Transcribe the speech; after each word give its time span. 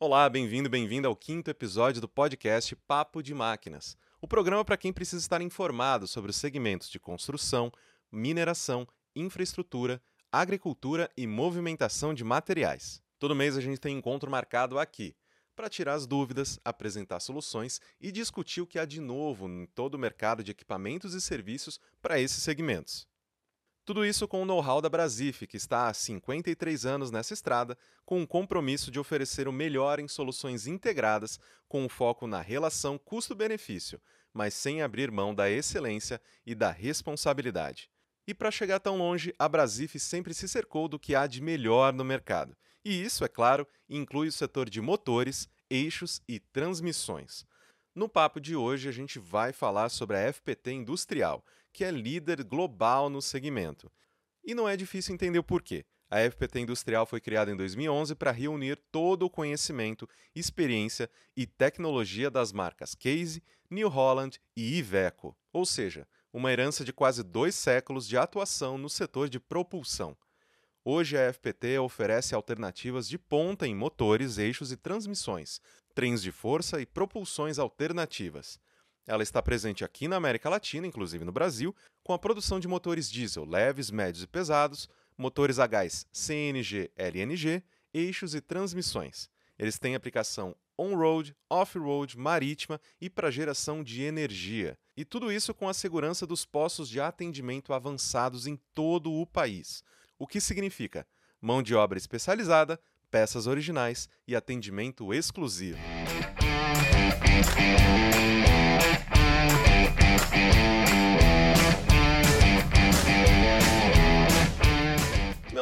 Olá, 0.00 0.30
bem-vindo, 0.30 0.70
bem-vinda 0.70 1.08
ao 1.08 1.16
quinto 1.16 1.50
episódio 1.50 2.00
do 2.00 2.08
podcast 2.08 2.76
Papo 2.76 3.20
de 3.20 3.34
Máquinas. 3.34 3.96
O 4.20 4.28
programa 4.28 4.64
para 4.64 4.76
quem 4.76 4.92
precisa 4.92 5.20
estar 5.20 5.42
informado 5.42 6.06
sobre 6.06 6.30
os 6.30 6.36
segmentos 6.36 6.88
de 6.88 7.00
construção, 7.00 7.72
mineração, 8.08 8.86
infraestrutura, 9.16 10.00
agricultura 10.30 11.10
e 11.16 11.26
movimentação 11.26 12.14
de 12.14 12.22
materiais. 12.22 13.02
Todo 13.18 13.34
mês 13.34 13.56
a 13.56 13.60
gente 13.60 13.80
tem 13.80 13.98
encontro 13.98 14.30
marcado 14.30 14.78
aqui 14.78 15.16
para 15.56 15.68
tirar 15.68 15.94
as 15.94 16.06
dúvidas, 16.06 16.60
apresentar 16.64 17.18
soluções 17.18 17.80
e 18.00 18.12
discutir 18.12 18.60
o 18.60 18.68
que 18.68 18.78
há 18.78 18.84
de 18.84 19.00
novo 19.00 19.48
em 19.48 19.66
todo 19.66 19.96
o 19.96 19.98
mercado 19.98 20.44
de 20.44 20.52
equipamentos 20.52 21.12
e 21.12 21.20
serviços 21.20 21.80
para 22.00 22.20
esses 22.20 22.40
segmentos. 22.40 23.08
Tudo 23.88 24.04
isso 24.04 24.28
com 24.28 24.42
o 24.42 24.44
know-how 24.44 24.82
da 24.82 24.88
Brasif, 24.90 25.46
que 25.46 25.56
está 25.56 25.88
há 25.88 25.94
53 25.94 26.84
anos 26.84 27.10
nessa 27.10 27.32
estrada, 27.32 27.74
com 28.04 28.22
o 28.22 28.26
compromisso 28.26 28.90
de 28.90 29.00
oferecer 29.00 29.48
o 29.48 29.52
melhor 29.52 29.98
em 29.98 30.06
soluções 30.06 30.66
integradas, 30.66 31.40
com 31.66 31.82
um 31.82 31.88
foco 31.88 32.26
na 32.26 32.42
relação 32.42 32.98
custo-benefício, 32.98 33.98
mas 34.30 34.52
sem 34.52 34.82
abrir 34.82 35.10
mão 35.10 35.34
da 35.34 35.48
excelência 35.48 36.20
e 36.44 36.54
da 36.54 36.70
responsabilidade. 36.70 37.88
E 38.26 38.34
para 38.34 38.50
chegar 38.50 38.78
tão 38.78 38.98
longe, 38.98 39.34
a 39.38 39.48
Brasif 39.48 39.98
sempre 39.98 40.34
se 40.34 40.46
cercou 40.46 40.86
do 40.86 40.98
que 40.98 41.14
há 41.14 41.26
de 41.26 41.40
melhor 41.40 41.94
no 41.94 42.04
mercado. 42.04 42.54
E 42.84 43.02
isso, 43.02 43.24
é 43.24 43.28
claro, 43.28 43.66
inclui 43.88 44.28
o 44.28 44.32
setor 44.32 44.68
de 44.68 44.82
motores, 44.82 45.48
eixos 45.70 46.20
e 46.28 46.38
transmissões. 46.38 47.46
No 47.94 48.06
papo 48.08 48.38
de 48.38 48.54
hoje, 48.54 48.86
a 48.88 48.92
gente 48.92 49.18
vai 49.18 49.50
falar 49.50 49.88
sobre 49.88 50.18
a 50.18 50.30
FPT 50.30 50.72
Industrial, 50.72 51.42
que 51.78 51.84
é 51.84 51.92
líder 51.92 52.42
global 52.42 53.08
no 53.08 53.22
segmento. 53.22 53.88
E 54.44 54.52
não 54.52 54.68
é 54.68 54.76
difícil 54.76 55.14
entender 55.14 55.38
o 55.38 55.44
porquê. 55.44 55.86
A 56.10 56.18
FPT 56.28 56.58
Industrial 56.58 57.06
foi 57.06 57.20
criada 57.20 57.52
em 57.52 57.56
2011 57.56 58.16
para 58.16 58.32
reunir 58.32 58.76
todo 58.90 59.22
o 59.22 59.30
conhecimento, 59.30 60.08
experiência 60.34 61.08
e 61.36 61.46
tecnologia 61.46 62.32
das 62.32 62.52
marcas 62.52 62.96
Case, 62.96 63.44
New 63.70 63.88
Holland 63.88 64.40
e 64.56 64.78
Iveco, 64.78 65.36
ou 65.52 65.64
seja, 65.64 66.04
uma 66.32 66.50
herança 66.50 66.84
de 66.84 66.92
quase 66.92 67.22
dois 67.22 67.54
séculos 67.54 68.08
de 68.08 68.16
atuação 68.16 68.76
no 68.76 68.90
setor 68.90 69.28
de 69.28 69.38
propulsão. 69.38 70.16
Hoje 70.84 71.16
a 71.16 71.32
FPT 71.32 71.78
oferece 71.78 72.34
alternativas 72.34 73.08
de 73.08 73.18
ponta 73.18 73.68
em 73.68 73.74
motores, 73.76 74.36
eixos 74.36 74.72
e 74.72 74.76
transmissões, 74.76 75.60
trens 75.94 76.20
de 76.20 76.32
força 76.32 76.80
e 76.80 76.86
propulsões 76.86 77.56
alternativas. 77.56 78.58
Ela 79.08 79.22
está 79.22 79.42
presente 79.42 79.86
aqui 79.86 80.06
na 80.06 80.16
América 80.16 80.50
Latina, 80.50 80.86
inclusive 80.86 81.24
no 81.24 81.32
Brasil, 81.32 81.74
com 82.04 82.12
a 82.12 82.18
produção 82.18 82.60
de 82.60 82.68
motores 82.68 83.10
diesel 83.10 83.46
leves, 83.46 83.90
médios 83.90 84.22
e 84.22 84.26
pesados, 84.26 84.86
motores 85.16 85.58
a 85.58 85.66
gás 85.66 86.06
CNG, 86.12 86.90
LNG, 86.94 87.62
eixos 87.94 88.34
e 88.34 88.40
transmissões. 88.42 89.30
Eles 89.58 89.78
têm 89.78 89.94
aplicação 89.94 90.54
on-road, 90.76 91.34
off-road, 91.48 92.18
marítima 92.18 92.78
e 93.00 93.08
para 93.08 93.30
geração 93.30 93.82
de 93.82 94.02
energia. 94.02 94.78
E 94.94 95.06
tudo 95.06 95.32
isso 95.32 95.54
com 95.54 95.70
a 95.70 95.74
segurança 95.74 96.26
dos 96.26 96.44
postos 96.44 96.86
de 96.86 97.00
atendimento 97.00 97.72
avançados 97.72 98.46
em 98.46 98.60
todo 98.74 99.10
o 99.10 99.26
país. 99.26 99.82
O 100.18 100.26
que 100.26 100.38
significa 100.38 101.06
mão 101.40 101.62
de 101.62 101.74
obra 101.74 101.96
especializada, 101.96 102.78
peças 103.10 103.46
originais 103.46 104.06
e 104.26 104.36
atendimento 104.36 105.14
exclusivo. 105.14 105.78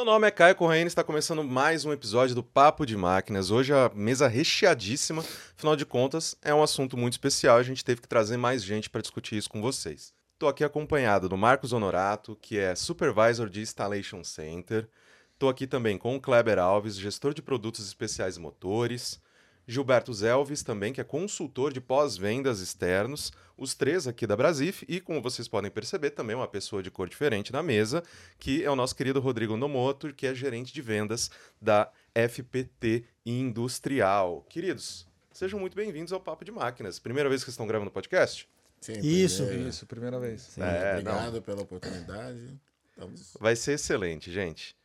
Nome 0.06 0.28
é 0.28 0.30
Caio 0.30 0.54
Correia 0.54 0.84
e 0.84 0.86
está 0.86 1.02
começando 1.02 1.42
mais 1.42 1.84
um 1.84 1.92
episódio 1.92 2.32
do 2.32 2.40
Papo 2.40 2.86
de 2.86 2.96
Máquinas. 2.96 3.50
Hoje 3.50 3.72
a 3.72 3.90
mesa 3.92 4.28
recheadíssima, 4.28 5.20
afinal 5.20 5.74
de 5.74 5.84
contas, 5.84 6.36
é 6.42 6.54
um 6.54 6.62
assunto 6.62 6.96
muito 6.96 7.14
especial. 7.14 7.56
A 7.56 7.62
gente 7.64 7.84
teve 7.84 8.00
que 8.00 8.06
trazer 8.06 8.36
mais 8.36 8.62
gente 8.62 8.88
para 8.88 9.00
discutir 9.00 9.36
isso 9.36 9.50
com 9.50 9.60
vocês. 9.60 10.14
Estou 10.34 10.48
aqui 10.48 10.62
acompanhado 10.62 11.28
do 11.28 11.36
Marcos 11.36 11.72
Honorato, 11.72 12.38
que 12.40 12.56
é 12.56 12.76
Supervisor 12.76 13.48
de 13.48 13.60
Installation 13.60 14.22
Center. 14.22 14.88
Estou 15.32 15.48
aqui 15.48 15.66
também 15.66 15.98
com 15.98 16.14
o 16.14 16.20
Kleber 16.20 16.60
Alves, 16.60 16.96
gestor 16.96 17.34
de 17.34 17.42
produtos 17.42 17.84
especiais 17.84 18.36
e 18.36 18.40
motores. 18.40 19.20
Gilberto 19.66 20.14
Zelves, 20.14 20.62
também, 20.62 20.92
que 20.92 21.00
é 21.00 21.04
consultor 21.04 21.72
de 21.72 21.80
pós-vendas 21.80 22.60
externos, 22.60 23.32
os 23.56 23.74
três 23.74 24.06
aqui 24.06 24.26
da 24.26 24.36
Brasif, 24.36 24.84
e 24.88 25.00
como 25.00 25.20
vocês 25.20 25.48
podem 25.48 25.70
perceber, 25.70 26.10
também 26.10 26.36
uma 26.36 26.46
pessoa 26.46 26.82
de 26.82 26.90
cor 26.90 27.08
diferente 27.08 27.52
na 27.52 27.62
mesa, 27.62 28.02
que 28.38 28.62
é 28.62 28.70
o 28.70 28.76
nosso 28.76 28.94
querido 28.94 29.18
Rodrigo 29.18 29.56
Nomoto, 29.56 30.12
que 30.14 30.26
é 30.26 30.34
gerente 30.34 30.72
de 30.72 30.80
vendas 30.80 31.30
da 31.60 31.90
FPT 32.14 33.04
Industrial. 33.24 34.46
Queridos, 34.48 35.06
sejam 35.32 35.58
muito 35.58 35.74
bem-vindos 35.74 36.12
ao 36.12 36.20
Papo 36.20 36.44
de 36.44 36.52
Máquinas. 36.52 37.00
Primeira 37.00 37.28
vez 37.28 37.42
que 37.42 37.50
estão 37.50 37.66
gravando 37.66 37.90
podcast? 37.90 38.48
Sim, 38.80 39.00
Isso, 39.02 39.42
isso, 39.52 39.84
primeira 39.86 40.20
vez. 40.20 40.42
Sim, 40.42 40.62
É, 40.62 40.92
obrigado 40.92 41.42
pela 41.42 41.62
oportunidade. 41.62 42.60
Estamos... 42.90 43.36
Vai 43.40 43.56
ser 43.56 43.72
excelente, 43.72 44.30
gente. 44.30 44.76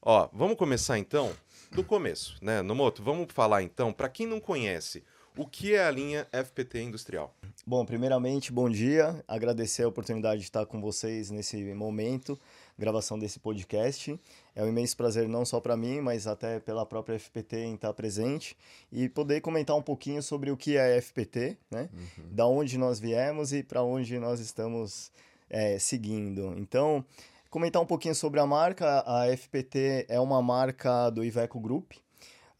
Ó, 0.00 0.28
vamos 0.32 0.56
começar 0.56 0.98
então 0.98 1.32
do 1.72 1.82
começo, 1.82 2.36
né? 2.40 2.62
Nomoto, 2.62 3.02
vamos 3.02 3.32
falar 3.32 3.62
então, 3.62 3.92
para 3.92 4.08
quem 4.08 4.26
não 4.26 4.40
conhece, 4.40 5.02
o 5.36 5.46
que 5.46 5.74
é 5.74 5.84
a 5.84 5.90
linha 5.90 6.26
FPT 6.32 6.82
Industrial? 6.82 7.34
Bom, 7.66 7.84
primeiramente, 7.84 8.52
bom 8.52 8.68
dia. 8.68 9.22
Agradecer 9.26 9.82
a 9.82 9.88
oportunidade 9.88 10.40
de 10.40 10.46
estar 10.46 10.66
com 10.66 10.80
vocês 10.80 11.30
nesse 11.30 11.56
momento, 11.74 12.38
gravação 12.78 13.18
desse 13.18 13.38
podcast. 13.38 14.18
É 14.54 14.62
um 14.64 14.68
imenso 14.68 14.96
prazer 14.96 15.28
não 15.28 15.44
só 15.44 15.60
para 15.60 15.76
mim, 15.76 16.00
mas 16.00 16.26
até 16.26 16.60
pela 16.60 16.86
própria 16.86 17.18
FPT 17.18 17.56
em 17.58 17.74
estar 17.74 17.92
presente 17.92 18.56
e 18.90 19.08
poder 19.08 19.40
comentar 19.40 19.76
um 19.76 19.82
pouquinho 19.82 20.22
sobre 20.22 20.50
o 20.50 20.56
que 20.56 20.76
é 20.76 20.96
a 20.96 21.02
FPT, 21.02 21.56
né? 21.70 21.88
Da 22.32 22.46
onde 22.46 22.78
nós 22.78 22.98
viemos 22.98 23.52
e 23.52 23.62
para 23.62 23.82
onde 23.82 24.18
nós 24.18 24.40
estamos 24.40 25.12
é, 25.50 25.78
seguindo. 25.78 26.54
Então, 26.56 27.04
comentar 27.50 27.80
um 27.80 27.86
pouquinho 27.86 28.14
sobre 28.14 28.40
a 28.40 28.46
marca. 28.46 29.02
A 29.06 29.36
FPT 29.36 30.06
é 30.08 30.20
uma 30.20 30.42
marca 30.42 31.10
do 31.10 31.24
Iveco 31.24 31.58
Group. 31.60 31.92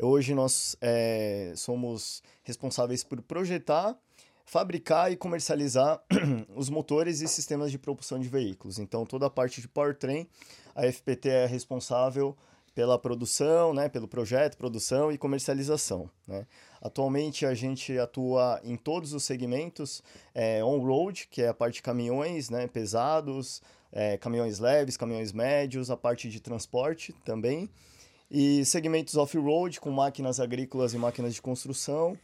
Hoje 0.00 0.34
nós 0.34 0.76
é, 0.80 1.52
somos 1.56 2.22
responsáveis 2.44 3.02
por 3.02 3.20
projetar, 3.20 3.96
fabricar 4.44 5.10
e 5.10 5.16
comercializar 5.16 6.00
os 6.54 6.70
motores 6.70 7.20
e 7.20 7.28
sistemas 7.28 7.70
de 7.70 7.78
propulsão 7.78 8.18
de 8.18 8.28
veículos. 8.28 8.78
Então, 8.78 9.04
toda 9.04 9.26
a 9.26 9.30
parte 9.30 9.60
de 9.60 9.68
powertrain, 9.68 10.26
a 10.74 10.90
FPT 10.90 11.28
é 11.28 11.46
responsável 11.46 12.36
pela 12.78 12.96
produção, 12.96 13.74
né, 13.74 13.88
pelo 13.88 14.06
projeto, 14.06 14.56
produção 14.56 15.10
e 15.10 15.18
comercialização. 15.18 16.08
Né? 16.24 16.46
Atualmente 16.80 17.44
a 17.44 17.52
gente 17.52 17.98
atua 17.98 18.60
em 18.62 18.76
todos 18.76 19.12
os 19.12 19.24
segmentos 19.24 20.00
é, 20.32 20.64
on-road, 20.64 21.26
que 21.28 21.42
é 21.42 21.48
a 21.48 21.54
parte 21.54 21.74
de 21.74 21.82
caminhões 21.82 22.50
né, 22.50 22.68
pesados, 22.68 23.60
é, 23.92 24.16
caminhões 24.18 24.58
leves, 24.58 24.96
caminhões 24.96 25.32
médios, 25.32 25.90
a 25.90 25.96
parte 25.96 26.28
de 26.28 26.40
transporte 26.40 27.12
também, 27.24 27.68
e 28.30 28.64
segmentos 28.64 29.16
off-road 29.16 29.80
com 29.80 29.90
máquinas 29.90 30.38
agrícolas 30.40 30.92
e 30.94 30.98
máquinas 30.98 31.34
de 31.34 31.42
construção. 31.42 32.18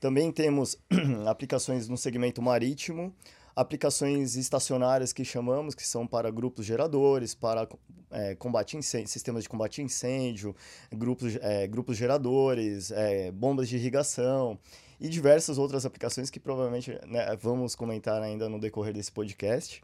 Também 0.00 0.32
temos 0.32 0.78
aplicações 1.26 1.88
no 1.88 1.96
segmento 1.96 2.42
marítimo, 2.42 3.14
aplicações 3.54 4.34
estacionárias 4.34 5.12
que 5.12 5.24
chamamos, 5.24 5.74
que 5.74 5.86
são 5.86 6.06
para 6.06 6.30
grupos 6.30 6.64
geradores, 6.64 7.34
para 7.34 7.68
é, 8.10 8.34
combate 8.34 8.76
incêndio, 8.76 9.08
sistemas 9.08 9.42
de 9.42 9.48
combate 9.48 9.80
a 9.80 9.84
incêndio, 9.84 10.56
grupos, 10.90 11.36
é, 11.36 11.66
grupos 11.66 11.96
geradores, 11.96 12.90
é, 12.90 13.30
bombas 13.30 13.68
de 13.68 13.76
irrigação 13.76 14.58
e 15.00 15.08
diversas 15.08 15.58
outras 15.58 15.84
aplicações 15.84 16.30
que 16.30 16.40
provavelmente 16.40 16.98
né, 17.06 17.36
vamos 17.40 17.74
comentar 17.74 18.22
ainda 18.22 18.48
no 18.48 18.58
decorrer 18.58 18.94
desse 18.94 19.12
podcast. 19.12 19.82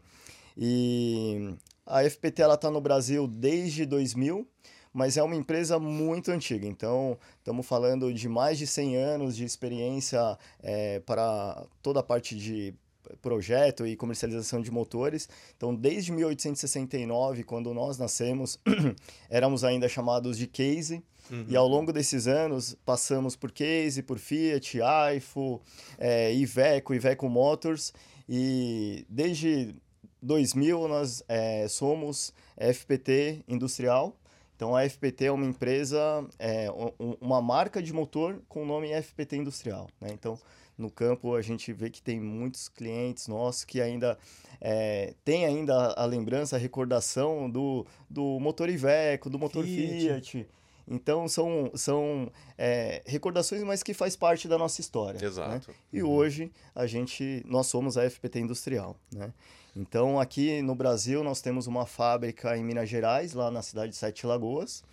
E 0.57 1.55
a 1.85 2.03
FPT 2.03 2.43
está 2.43 2.69
no 2.69 2.79
Brasil 2.79 3.27
desde 3.27 3.85
2000, 3.85 4.47
mas 4.93 5.17
é 5.17 5.23
uma 5.23 5.35
empresa 5.35 5.79
muito 5.79 6.31
antiga. 6.31 6.67
Então, 6.67 7.17
estamos 7.37 7.65
falando 7.65 8.13
de 8.13 8.27
mais 8.29 8.57
de 8.57 8.67
100 8.67 8.97
anos 8.97 9.35
de 9.35 9.43
experiência 9.43 10.37
é, 10.61 10.99
para 10.99 11.65
toda 11.81 11.99
a 11.99 12.03
parte 12.03 12.35
de 12.35 12.73
projeto 13.21 13.87
e 13.87 13.95
comercialização 13.95 14.61
de 14.61 14.71
motores. 14.71 15.27
Então, 15.55 15.75
desde 15.75 16.11
1869, 16.11 17.43
quando 17.43 17.73
nós 17.73 17.97
nascemos, 17.97 18.59
éramos 19.29 19.63
ainda 19.63 19.87
chamados 19.87 20.37
de 20.37 20.47
Case. 20.47 21.03
Uhum. 21.31 21.45
E 21.47 21.55
ao 21.55 21.67
longo 21.67 21.93
desses 21.93 22.27
anos, 22.27 22.75
passamos 22.85 23.35
por 23.35 23.51
Case, 23.51 24.01
por 24.01 24.17
Fiat, 24.17 24.81
AIFO, 24.81 25.61
é, 25.97 26.33
Iveco, 26.33 26.93
Iveco 26.93 27.29
Motors. 27.29 27.93
E 28.27 29.05
desde 29.09 29.75
2000 30.21 30.87
nós 30.87 31.23
é, 31.27 31.67
somos 31.67 32.33
FPT 32.57 33.43
Industrial. 33.47 34.15
Então 34.55 34.75
a 34.75 34.87
FPT 34.87 35.25
é 35.25 35.31
uma 35.31 35.45
empresa, 35.45 36.27
é, 36.37 36.69
um, 36.99 37.15
uma 37.21 37.41
marca 37.41 37.81
de 37.81 37.93
motor 37.93 38.41
com 38.49 38.63
o 38.63 38.65
nome 38.65 38.89
FPT 39.01 39.37
Industrial. 39.37 39.87
Né? 40.01 40.09
Então 40.11 40.37
no 40.77 40.89
campo 40.89 41.35
a 41.35 41.41
gente 41.41 41.71
vê 41.71 41.89
que 41.89 42.01
tem 42.01 42.19
muitos 42.19 42.67
clientes 42.67 43.27
nossos 43.27 43.63
que 43.63 43.81
ainda 43.81 44.17
é, 44.59 45.13
tem 45.23 45.45
ainda 45.45 45.93
a 45.93 46.05
lembrança, 46.05 46.55
a 46.55 46.59
recordação 46.59 47.49
do, 47.49 47.85
do 48.09 48.39
motor 48.39 48.69
Iveco, 48.69 49.29
do 49.29 49.39
motor 49.39 49.63
Fiat. 49.63 50.31
Fiat. 50.31 50.47
Então 50.89 51.27
são, 51.27 51.71
são 51.75 52.31
é, 52.57 53.01
recordações, 53.05 53.61
mas 53.63 53.83
que 53.83 53.93
faz 53.93 54.15
parte 54.15 54.47
da 54.47 54.57
nossa 54.57 54.81
história. 54.81 55.23
Exato. 55.23 55.69
Né? 55.69 55.75
E 55.93 56.01
hoje 56.01 56.51
a 56.73 56.87
gente, 56.87 57.43
nós 57.45 57.67
somos 57.67 57.97
a 57.97 58.09
FPT 58.09 58.39
Industrial. 58.39 58.95
Né? 59.13 59.31
Então 59.79 60.19
aqui 60.19 60.61
no 60.61 60.75
Brasil 60.75 61.23
nós 61.23 61.39
temos 61.39 61.65
uma 61.65 61.85
fábrica 61.85 62.57
em 62.57 62.61
Minas 62.65 62.89
Gerais, 62.89 63.31
lá 63.31 63.49
na 63.49 63.61
cidade 63.61 63.93
de 63.93 63.97
Sete 63.97 64.27
Lagoas. 64.27 64.83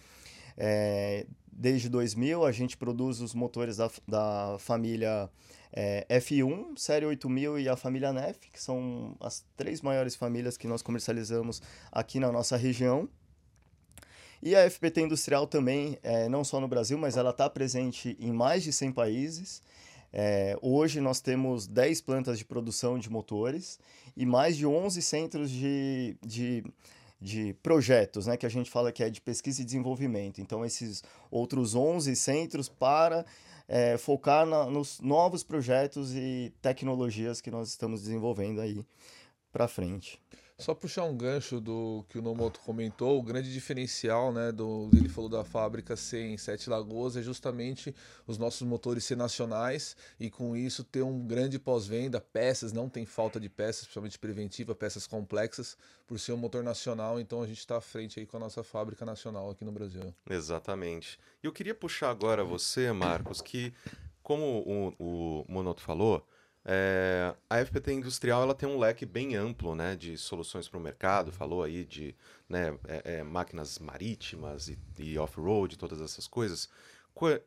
É, 0.56 1.26
desde 1.50 1.88
2000 1.88 2.44
a 2.44 2.52
gente 2.52 2.76
produz 2.76 3.20
os 3.20 3.34
motores 3.34 3.78
da, 3.78 3.90
da 4.06 4.56
família 4.60 5.28
é, 5.72 6.06
F1, 6.20 6.78
Série 6.78 7.04
8000 7.04 7.58
e 7.58 7.68
a 7.68 7.74
família 7.74 8.12
NEF, 8.12 8.38
que 8.52 8.62
são 8.62 9.16
as 9.18 9.44
três 9.56 9.82
maiores 9.82 10.14
famílias 10.14 10.56
que 10.56 10.68
nós 10.68 10.82
comercializamos 10.82 11.60
aqui 11.90 12.20
na 12.20 12.30
nossa 12.30 12.56
região. 12.56 13.08
E 14.40 14.54
a 14.54 14.70
FPT 14.70 15.00
Industrial 15.00 15.48
também, 15.48 15.98
é, 16.00 16.28
não 16.28 16.44
só 16.44 16.60
no 16.60 16.68
Brasil, 16.68 16.96
mas 16.96 17.16
ela 17.16 17.30
está 17.30 17.50
presente 17.50 18.16
em 18.20 18.30
mais 18.30 18.62
de 18.62 18.72
100 18.72 18.92
países. 18.92 19.60
É, 20.18 20.56
hoje 20.62 20.98
nós 20.98 21.20
temos 21.20 21.66
10 21.66 22.00
plantas 22.00 22.38
de 22.38 22.44
produção 22.46 22.98
de 22.98 23.10
motores 23.10 23.78
e 24.16 24.24
mais 24.24 24.56
de 24.56 24.64
11 24.64 25.02
centros 25.02 25.50
de, 25.50 26.16
de, 26.24 26.64
de 27.20 27.52
projetos, 27.62 28.26
né, 28.26 28.34
que 28.34 28.46
a 28.46 28.48
gente 28.48 28.70
fala 28.70 28.90
que 28.90 29.02
é 29.02 29.10
de 29.10 29.20
pesquisa 29.20 29.60
e 29.60 29.64
desenvolvimento. 29.64 30.40
Então, 30.40 30.64
esses 30.64 31.04
outros 31.30 31.74
11 31.74 32.16
centros 32.16 32.66
para 32.66 33.26
é, 33.68 33.98
focar 33.98 34.46
na, 34.46 34.64
nos 34.64 35.02
novos 35.02 35.44
projetos 35.44 36.14
e 36.14 36.50
tecnologias 36.62 37.42
que 37.42 37.50
nós 37.50 37.68
estamos 37.68 38.00
desenvolvendo 38.00 38.62
aí 38.62 38.82
para 39.52 39.68
frente. 39.68 40.18
Só 40.58 40.74
puxar 40.74 41.04
um 41.04 41.14
gancho 41.14 41.60
do 41.60 42.02
que 42.08 42.18
o 42.18 42.22
Nomoto 42.22 42.60
comentou, 42.60 43.18
o 43.18 43.22
grande 43.22 43.52
diferencial, 43.52 44.32
né, 44.32 44.50
do 44.50 44.88
ele 44.94 45.08
falou 45.08 45.28
da 45.28 45.44
fábrica 45.44 45.94
ser 45.96 46.22
em 46.22 46.38
Sete 46.38 46.70
Lagoas 46.70 47.14
é 47.14 47.22
justamente 47.22 47.94
os 48.26 48.38
nossos 48.38 48.62
motores 48.66 49.04
ser 49.04 49.16
nacionais 49.16 49.94
e 50.18 50.30
com 50.30 50.56
isso 50.56 50.82
ter 50.82 51.02
um 51.02 51.26
grande 51.26 51.58
pós-venda, 51.58 52.22
peças, 52.22 52.72
não 52.72 52.88
tem 52.88 53.04
falta 53.04 53.38
de 53.38 53.50
peças, 53.50 53.82
principalmente 53.82 54.18
preventiva, 54.18 54.74
peças 54.74 55.06
complexas, 55.06 55.76
por 56.06 56.18
ser 56.18 56.32
um 56.32 56.38
motor 56.38 56.64
nacional, 56.64 57.20
então 57.20 57.42
a 57.42 57.46
gente 57.46 57.58
está 57.58 57.76
à 57.76 57.80
frente 57.82 58.18
aí 58.18 58.24
com 58.24 58.38
a 58.38 58.40
nossa 58.40 58.64
fábrica 58.64 59.04
nacional 59.04 59.50
aqui 59.50 59.62
no 59.62 59.72
Brasil. 59.72 60.14
Exatamente. 60.30 61.18
E 61.42 61.46
eu 61.46 61.52
queria 61.52 61.74
puxar 61.74 62.08
agora 62.08 62.42
você, 62.42 62.90
Marcos, 62.92 63.42
que 63.42 63.74
como 64.22 64.64
o, 64.66 64.94
o 64.98 65.44
Monoto 65.48 65.82
falou, 65.82 66.26
é, 66.68 67.32
a 67.48 67.64
FPT 67.64 67.92
Industrial 67.92 68.42
ela 68.42 68.54
tem 68.54 68.68
um 68.68 68.76
leque 68.76 69.06
bem 69.06 69.36
amplo 69.36 69.76
né, 69.76 69.94
de 69.94 70.18
soluções 70.18 70.68
para 70.68 70.78
o 70.78 70.82
mercado, 70.82 71.30
falou 71.30 71.62
aí 71.62 71.84
de 71.84 72.12
né, 72.48 72.76
é, 72.88 73.18
é, 73.18 73.22
máquinas 73.22 73.78
marítimas 73.78 74.66
e, 74.66 74.76
e 74.98 75.16
off-road, 75.16 75.78
todas 75.78 76.00
essas 76.00 76.26
coisas. 76.26 76.68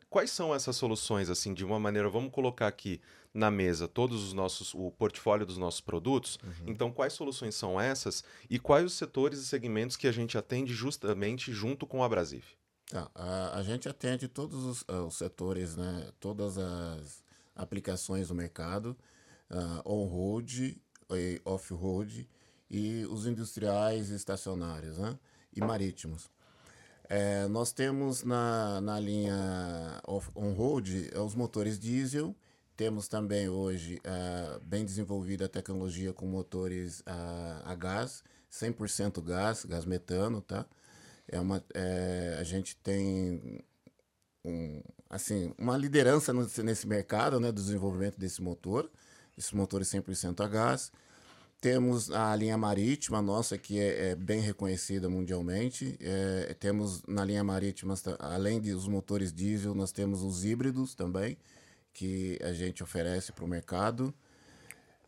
Quais 0.08 0.30
são 0.30 0.52
essas 0.52 0.74
soluções, 0.74 1.30
assim, 1.30 1.54
de 1.54 1.64
uma 1.64 1.78
maneira, 1.78 2.08
vamos 2.08 2.32
colocar 2.32 2.66
aqui 2.66 3.00
na 3.32 3.50
mesa 3.50 3.86
todos 3.86 4.24
os 4.24 4.32
nossos, 4.32 4.74
o 4.74 4.90
portfólio 4.90 5.46
dos 5.46 5.58
nossos 5.58 5.80
produtos. 5.80 6.38
Uhum. 6.42 6.64
Então, 6.66 6.90
quais 6.90 7.12
soluções 7.12 7.54
são 7.54 7.80
essas 7.80 8.24
e 8.48 8.58
quais 8.58 8.84
os 8.84 8.94
setores 8.94 9.38
e 9.38 9.46
segmentos 9.46 9.96
que 9.96 10.08
a 10.08 10.12
gente 10.12 10.36
atende 10.36 10.72
justamente 10.72 11.52
junto 11.52 11.86
com 11.86 12.02
a 12.02 12.08
Brasif? 12.08 12.56
Tá, 12.86 13.08
a, 13.14 13.58
a, 13.58 13.62
gente 13.62 13.88
atende 13.88 14.26
todos 14.26 14.64
os, 14.64 14.84
os 14.88 15.14
setores, 15.14 15.76
né, 15.76 16.10
todas 16.18 16.58
as 16.58 17.22
aplicações 17.54 18.28
do 18.28 18.34
mercado 18.34 18.96
uh, 19.50 19.82
on-road 19.84 20.80
e 21.10 21.40
off-road 21.44 22.28
e 22.70 23.04
os 23.06 23.26
industriais 23.26 24.10
estacionários 24.10 24.98
né? 24.98 25.18
e 25.54 25.60
marítimos. 25.60 26.30
É, 27.08 27.48
nós 27.48 27.72
temos 27.72 28.22
na, 28.22 28.80
na 28.80 29.00
linha 29.00 30.00
on-road 30.34 31.10
os 31.16 31.34
motores 31.34 31.78
diesel, 31.78 32.36
temos 32.76 33.08
também 33.08 33.48
hoje 33.48 34.00
uh, 34.06 34.60
bem 34.64 34.84
desenvolvida 34.84 35.46
a 35.46 35.48
tecnologia 35.48 36.12
com 36.12 36.24
motores 36.26 37.00
uh, 37.00 37.62
a 37.64 37.74
gás, 37.74 38.22
100% 38.50 39.20
gás, 39.22 39.64
gás 39.64 39.84
metano, 39.84 40.40
tá? 40.40 40.64
É 41.28 41.38
uma, 41.38 41.62
é, 41.74 42.38
a 42.40 42.42
gente 42.42 42.76
tem 42.76 43.60
um, 44.44 44.80
assim, 45.08 45.52
uma 45.58 45.76
liderança 45.76 46.32
nesse 46.32 46.86
mercado 46.86 47.38
né, 47.38 47.52
do 47.52 47.60
desenvolvimento 47.60 48.18
desse 48.18 48.40
motor 48.40 48.90
esses 49.40 49.52
motores 49.52 49.88
100% 49.88 50.44
a 50.44 50.48
gás. 50.48 50.92
Temos 51.60 52.10
a 52.10 52.34
linha 52.36 52.56
marítima 52.56 53.20
nossa, 53.20 53.58
que 53.58 53.78
é, 53.78 54.10
é 54.10 54.14
bem 54.14 54.40
reconhecida 54.40 55.08
mundialmente. 55.08 55.96
É, 56.00 56.54
temos 56.58 57.02
na 57.06 57.24
linha 57.24 57.44
marítima, 57.44 57.94
além 58.18 58.60
dos 58.60 58.86
motores 58.86 59.32
diesel, 59.32 59.74
nós 59.74 59.92
temos 59.92 60.22
os 60.22 60.44
híbridos 60.44 60.94
também, 60.94 61.36
que 61.92 62.38
a 62.42 62.52
gente 62.52 62.82
oferece 62.82 63.32
para 63.32 63.44
o 63.44 63.48
mercado. 63.48 64.14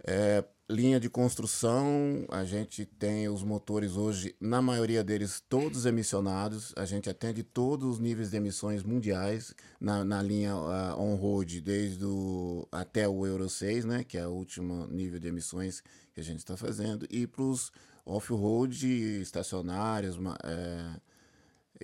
É, 0.04 0.44
linha 0.68 0.98
de 0.98 1.08
construção, 1.08 2.24
a 2.28 2.44
gente 2.44 2.84
tem 2.84 3.28
os 3.28 3.42
motores 3.42 3.96
hoje, 3.96 4.34
na 4.40 4.60
maioria 4.60 5.04
deles, 5.04 5.42
todos 5.48 5.86
emissionados. 5.86 6.72
A 6.76 6.84
gente 6.84 7.08
atende 7.08 7.42
todos 7.42 7.88
os 7.88 7.98
níveis 7.98 8.30
de 8.30 8.36
emissões 8.36 8.82
mundiais 8.82 9.54
na, 9.80 10.04
na 10.04 10.22
linha 10.22 10.56
uh, 10.56 11.00
on-road, 11.00 11.60
desde 11.60 12.04
o, 12.04 12.66
até 12.72 13.06
o 13.08 13.26
Euro 13.26 13.48
6, 13.48 13.84
né, 13.84 14.04
que 14.04 14.18
é 14.18 14.26
o 14.26 14.30
último 14.30 14.86
nível 14.88 15.20
de 15.20 15.28
emissões 15.28 15.82
que 16.12 16.20
a 16.20 16.24
gente 16.24 16.38
está 16.38 16.56
fazendo, 16.56 17.06
e 17.10 17.26
para 17.26 17.42
os 17.42 17.70
off-road 18.04 19.20
estacionários, 19.20 20.16
é, 20.44 21.00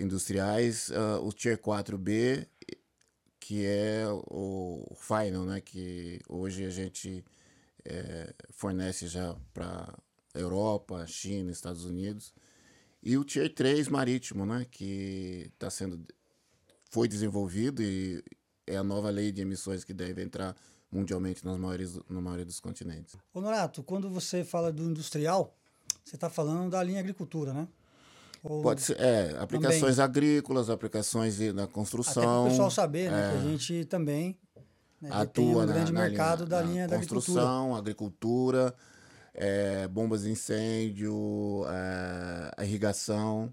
industriais, 0.02 0.90
uh, 0.90 1.24
o 1.24 1.32
Tier 1.32 1.58
4B, 1.58 2.46
que 3.38 3.64
é 3.64 4.04
o 4.08 4.94
final, 4.96 5.44
né, 5.44 5.60
que 5.60 6.20
hoje 6.28 6.64
a 6.64 6.70
gente 6.70 7.24
é, 7.88 8.34
fornece 8.50 9.08
já 9.08 9.34
para 9.52 9.98
Europa, 10.34 11.06
China, 11.06 11.50
Estados 11.50 11.84
Unidos. 11.84 12.32
E 13.02 13.16
o 13.16 13.24
Tier 13.24 13.52
3 13.52 13.88
marítimo, 13.88 14.44
né, 14.44 14.66
que 14.70 15.50
está 15.54 15.70
sendo 15.70 16.04
foi 16.90 17.08
desenvolvido 17.08 17.82
e 17.82 18.22
é 18.66 18.76
a 18.76 18.82
nova 18.82 19.10
lei 19.10 19.32
de 19.32 19.42
emissões 19.42 19.84
que 19.84 19.94
deve 19.94 20.22
entrar 20.22 20.54
mundialmente 20.90 21.44
nas 21.44 21.58
maiores, 21.58 21.98
na 22.08 22.20
maioria 22.20 22.44
dos 22.44 22.60
continentes. 22.60 23.16
Honorato, 23.32 23.82
quando 23.82 24.10
você 24.10 24.44
fala 24.44 24.72
do 24.72 24.82
industrial, 24.82 25.56
você 26.04 26.16
está 26.16 26.28
falando 26.30 26.70
da 26.70 26.82
linha 26.82 27.00
agricultura, 27.00 27.52
né? 27.52 27.68
Ou 28.42 28.62
Pode 28.62 28.82
ser, 28.82 28.98
é, 29.00 29.36
aplicações 29.38 29.96
também. 29.96 30.04
agrícolas, 30.04 30.70
aplicações 30.70 31.38
na 31.52 31.66
construção. 31.66 32.22
Até 32.22 32.30
para 32.30 32.42
o 32.42 32.50
pessoal 32.50 32.70
saber, 32.70 33.10
né, 33.10 33.26
é, 33.26 33.30
que 33.32 33.36
a 33.36 33.50
gente 33.50 33.84
também 33.86 34.38
né? 35.00 35.10
Atua 35.12 35.64
um 35.64 35.66
grande 35.66 35.92
na, 35.92 36.00
mercado 36.00 36.44
linha, 36.44 36.48
da 36.48 36.62
linha 36.62 36.88
da 36.88 36.96
construção, 36.98 37.74
agricultura, 37.74 38.74
é, 39.34 39.86
bombas 39.88 40.22
de 40.22 40.30
incêndio, 40.30 41.64
é, 41.68 42.64
irrigação 42.64 43.52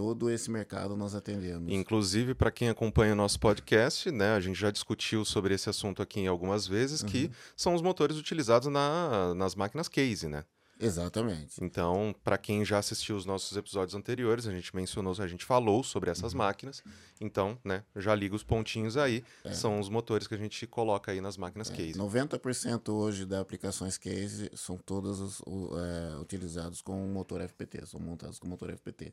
todo 0.00 0.30
esse 0.30 0.50
mercado 0.50 0.96
nós 0.96 1.14
atendemos. 1.14 1.70
Inclusive, 1.70 2.34
para 2.34 2.50
quem 2.50 2.70
acompanha 2.70 3.12
o 3.12 3.16
nosso 3.16 3.38
podcast, 3.38 4.10
né, 4.10 4.32
a 4.32 4.40
gente 4.40 4.58
já 4.58 4.70
discutiu 4.70 5.26
sobre 5.26 5.52
esse 5.52 5.68
assunto 5.68 6.00
aqui 6.00 6.26
algumas 6.26 6.66
vezes, 6.66 7.02
uhum. 7.02 7.08
que 7.10 7.30
são 7.54 7.74
os 7.74 7.82
motores 7.82 8.16
utilizados 8.16 8.72
na, 8.72 9.34
nas 9.34 9.54
máquinas 9.54 9.88
case, 9.88 10.26
né? 10.26 10.42
Exatamente. 10.80 11.62
Então, 11.62 12.14
para 12.24 12.38
quem 12.38 12.64
já 12.64 12.78
assistiu 12.78 13.16
os 13.16 13.26
nossos 13.26 13.56
episódios 13.56 13.94
anteriores, 13.94 14.46
a 14.46 14.52
gente 14.52 14.74
mencionou, 14.74 15.14
a 15.18 15.26
gente 15.26 15.44
falou 15.44 15.84
sobre 15.84 16.10
essas 16.10 16.32
uhum. 16.32 16.38
máquinas. 16.38 16.82
Então, 17.20 17.58
né, 17.62 17.84
já 17.94 18.14
liga 18.14 18.34
os 18.34 18.42
pontinhos 18.42 18.96
aí. 18.96 19.22
É. 19.44 19.52
São 19.52 19.78
os 19.78 19.88
motores 19.88 20.26
que 20.26 20.34
a 20.34 20.38
gente 20.38 20.66
coloca 20.66 21.12
aí 21.12 21.20
nas 21.20 21.36
máquinas 21.36 21.70
é. 21.70 21.74
case. 21.74 21.98
90% 21.98 22.88
hoje 22.88 23.26
das 23.26 23.40
aplicações 23.40 23.98
case 23.98 24.50
são 24.54 24.78
todas 24.78 25.20
os, 25.20 25.40
o, 25.40 25.70
é, 25.78 26.18
utilizados 26.18 26.80
com 26.80 26.96
motor 27.08 27.46
FPT, 27.46 27.86
são 27.86 28.00
montados 28.00 28.38
com 28.38 28.48
motor 28.48 28.74
FPT. 28.74 29.12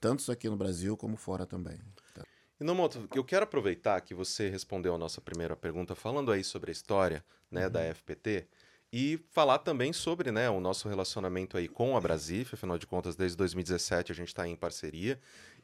Tanto 0.00 0.30
aqui 0.30 0.48
no 0.48 0.56
Brasil 0.56 0.96
como 0.96 1.16
fora 1.16 1.46
também. 1.46 1.78
Tá. 2.14 2.22
E 2.60 2.64
Nomoto, 2.64 3.08
eu 3.14 3.24
quero 3.24 3.42
aproveitar 3.42 4.00
que 4.00 4.14
você 4.14 4.48
respondeu 4.48 4.94
a 4.94 4.98
nossa 4.98 5.20
primeira 5.20 5.56
pergunta 5.56 5.96
falando 5.96 6.30
aí 6.30 6.44
sobre 6.44 6.70
a 6.70 6.72
história 6.72 7.24
né, 7.50 7.66
uhum. 7.66 7.72
da 7.72 7.94
FPT 7.94 8.46
e 8.92 9.18
falar 9.30 9.58
também 9.58 9.92
sobre 9.92 10.30
né, 10.30 10.50
o 10.50 10.60
nosso 10.60 10.88
relacionamento 10.88 11.56
aí 11.56 11.66
com 11.66 11.96
a 11.96 12.00
Brasif, 12.00 12.54
afinal 12.54 12.76
de 12.76 12.86
contas, 12.86 13.16
desde 13.16 13.36
2017 13.38 14.12
a 14.12 14.14
gente 14.14 14.28
está 14.28 14.46
em 14.46 14.54
parceria. 14.54 15.18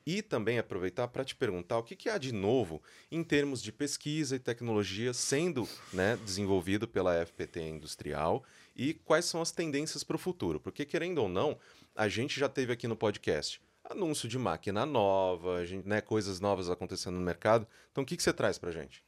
E 0.06 0.22
também 0.22 0.58
aproveitar 0.58 1.06
para 1.08 1.24
te 1.24 1.36
perguntar 1.36 1.76
o 1.76 1.82
que, 1.82 1.94
que, 1.94 2.08
há 2.08 2.16
de 2.16 2.32
novo 2.32 2.80
em 3.10 3.22
termos 3.22 3.62
de 3.62 3.70
pesquisa 3.70 4.36
e 4.36 4.38
tecnologia 4.38 5.12
sendo 5.12 5.68
né, 5.92 6.16
desenvolvido 6.24 6.88
pela 6.88 7.26
FPT 7.26 7.60
Industrial 7.60 8.42
e 8.74 8.94
quais 8.94 9.26
são 9.26 9.42
as 9.42 9.50
tendências 9.50 10.02
para 10.02 10.16
o 10.16 10.18
futuro. 10.18 10.58
Porque, 10.58 10.86
querendo 10.86 11.18
ou 11.18 11.28
não, 11.28 11.58
a 11.94 12.08
gente 12.08 12.40
já 12.40 12.48
teve 12.48 12.72
aqui 12.72 12.88
no 12.88 12.96
podcast 12.96 13.60
anúncio 13.90 14.28
de 14.28 14.38
máquina 14.38 14.84
nova, 14.84 15.64
gente, 15.64 15.86
né, 15.86 16.00
coisas 16.00 16.40
novas 16.40 16.70
acontecendo 16.70 17.14
no 17.14 17.24
mercado. 17.24 17.66
Então, 17.90 18.04
o 18.04 18.06
que, 18.06 18.16
que 18.16 18.22
você 18.22 18.32
traz 18.32 18.58
para 18.58 18.70
a 18.70 18.72
gente? 18.72 19.02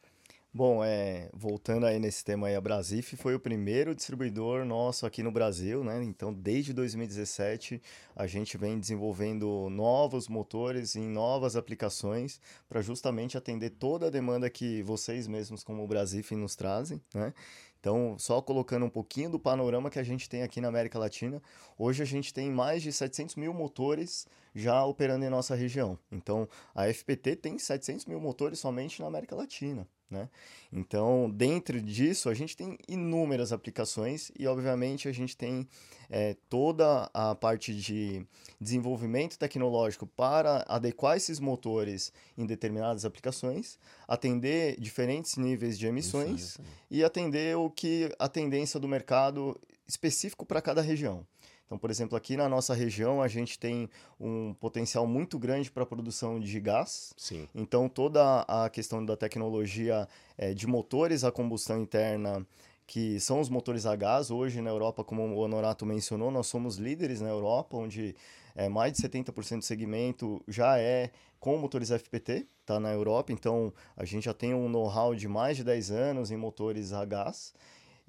Bom, 0.52 0.82
é, 0.82 1.30
voltando 1.32 1.86
aí 1.86 2.00
nesse 2.00 2.24
tema 2.24 2.48
aí, 2.48 2.56
a 2.56 2.60
Brasif 2.60 3.16
foi 3.16 3.36
o 3.36 3.40
primeiro 3.40 3.94
distribuidor 3.94 4.64
nosso 4.64 5.06
aqui 5.06 5.22
no 5.22 5.30
Brasil, 5.30 5.84
né? 5.84 6.02
Então, 6.02 6.32
desde 6.32 6.72
2017, 6.72 7.80
a 8.16 8.26
gente 8.26 8.58
vem 8.58 8.76
desenvolvendo 8.76 9.70
novos 9.70 10.26
motores 10.26 10.96
em 10.96 11.08
novas 11.08 11.54
aplicações 11.54 12.40
para 12.68 12.82
justamente 12.82 13.38
atender 13.38 13.70
toda 13.70 14.08
a 14.08 14.10
demanda 14.10 14.50
que 14.50 14.82
vocês 14.82 15.28
mesmos, 15.28 15.62
como 15.62 15.86
Brasif, 15.86 16.34
nos 16.34 16.56
trazem, 16.56 17.00
né? 17.14 17.32
Então, 17.78 18.16
só 18.18 18.42
colocando 18.42 18.84
um 18.84 18.90
pouquinho 18.90 19.30
do 19.30 19.38
panorama 19.38 19.88
que 19.88 20.00
a 20.00 20.04
gente 20.04 20.28
tem 20.28 20.42
aqui 20.42 20.60
na 20.60 20.66
América 20.66 20.98
Latina, 20.98 21.40
hoje 21.78 22.02
a 22.02 22.06
gente 22.06 22.34
tem 22.34 22.50
mais 22.50 22.82
de 22.82 22.92
700 22.92 23.36
mil 23.36 23.54
motores 23.54 24.26
já 24.54 24.84
operando 24.84 25.24
em 25.24 25.30
nossa 25.30 25.54
região. 25.54 25.98
Então, 26.10 26.48
a 26.74 26.92
FPT 26.92 27.36
tem 27.36 27.58
700 27.58 28.06
mil 28.06 28.20
motores 28.20 28.58
somente 28.58 29.00
na 29.00 29.08
América 29.08 29.34
Latina. 29.36 29.86
Né? 30.10 30.28
Então, 30.72 31.30
dentro 31.30 31.80
disso, 31.80 32.28
a 32.28 32.34
gente 32.34 32.56
tem 32.56 32.76
inúmeras 32.88 33.52
aplicações 33.52 34.32
e, 34.36 34.44
obviamente, 34.44 35.06
a 35.06 35.12
gente 35.12 35.36
tem 35.36 35.68
é, 36.10 36.36
toda 36.48 37.08
a 37.14 37.32
parte 37.36 37.72
de 37.72 38.26
desenvolvimento 38.60 39.38
tecnológico 39.38 40.08
para 40.08 40.64
adequar 40.66 41.16
esses 41.16 41.38
motores 41.38 42.12
em 42.36 42.44
determinadas 42.44 43.04
aplicações, 43.04 43.78
atender 44.08 44.80
diferentes 44.80 45.36
níveis 45.36 45.78
de 45.78 45.86
emissões 45.86 46.58
e 46.90 47.04
atender 47.04 47.56
o 47.56 47.70
que 47.70 48.12
a 48.18 48.28
tendência 48.28 48.80
do 48.80 48.88
mercado 48.88 49.56
específico 49.86 50.44
para 50.44 50.60
cada 50.60 50.82
região. 50.82 51.24
Então, 51.70 51.78
por 51.78 51.88
exemplo, 51.88 52.18
aqui 52.18 52.36
na 52.36 52.48
nossa 52.48 52.74
região 52.74 53.22
a 53.22 53.28
gente 53.28 53.56
tem 53.56 53.88
um 54.18 54.52
potencial 54.54 55.06
muito 55.06 55.38
grande 55.38 55.70
para 55.70 55.84
a 55.84 55.86
produção 55.86 56.40
de 56.40 56.58
gás. 56.58 57.14
Sim. 57.16 57.46
Então, 57.54 57.88
toda 57.88 58.40
a 58.40 58.68
questão 58.68 59.06
da 59.06 59.16
tecnologia 59.16 60.08
é, 60.36 60.52
de 60.52 60.66
motores 60.66 61.22
a 61.22 61.30
combustão 61.30 61.80
interna, 61.80 62.44
que 62.88 63.20
são 63.20 63.38
os 63.38 63.48
motores 63.48 63.86
a 63.86 63.94
gás, 63.94 64.32
hoje 64.32 64.60
na 64.60 64.68
Europa, 64.68 65.04
como 65.04 65.22
o 65.22 65.38
Honorato 65.38 65.86
mencionou, 65.86 66.28
nós 66.32 66.48
somos 66.48 66.74
líderes 66.74 67.20
na 67.20 67.28
Europa, 67.28 67.76
onde 67.76 68.16
é, 68.56 68.68
mais 68.68 68.92
de 68.92 69.00
70% 69.00 69.58
do 69.58 69.64
segmento 69.64 70.42
já 70.48 70.76
é 70.76 71.12
com 71.38 71.56
motores 71.56 71.90
FPT, 71.92 72.48
tá 72.66 72.80
na 72.80 72.90
Europa. 72.90 73.32
Então, 73.32 73.72
a 73.96 74.04
gente 74.04 74.24
já 74.24 74.34
tem 74.34 74.52
um 74.52 74.68
know-how 74.68 75.14
de 75.14 75.28
mais 75.28 75.56
de 75.56 75.62
10 75.62 75.92
anos 75.92 76.32
em 76.32 76.36
motores 76.36 76.92
a 76.92 77.04
gás 77.04 77.54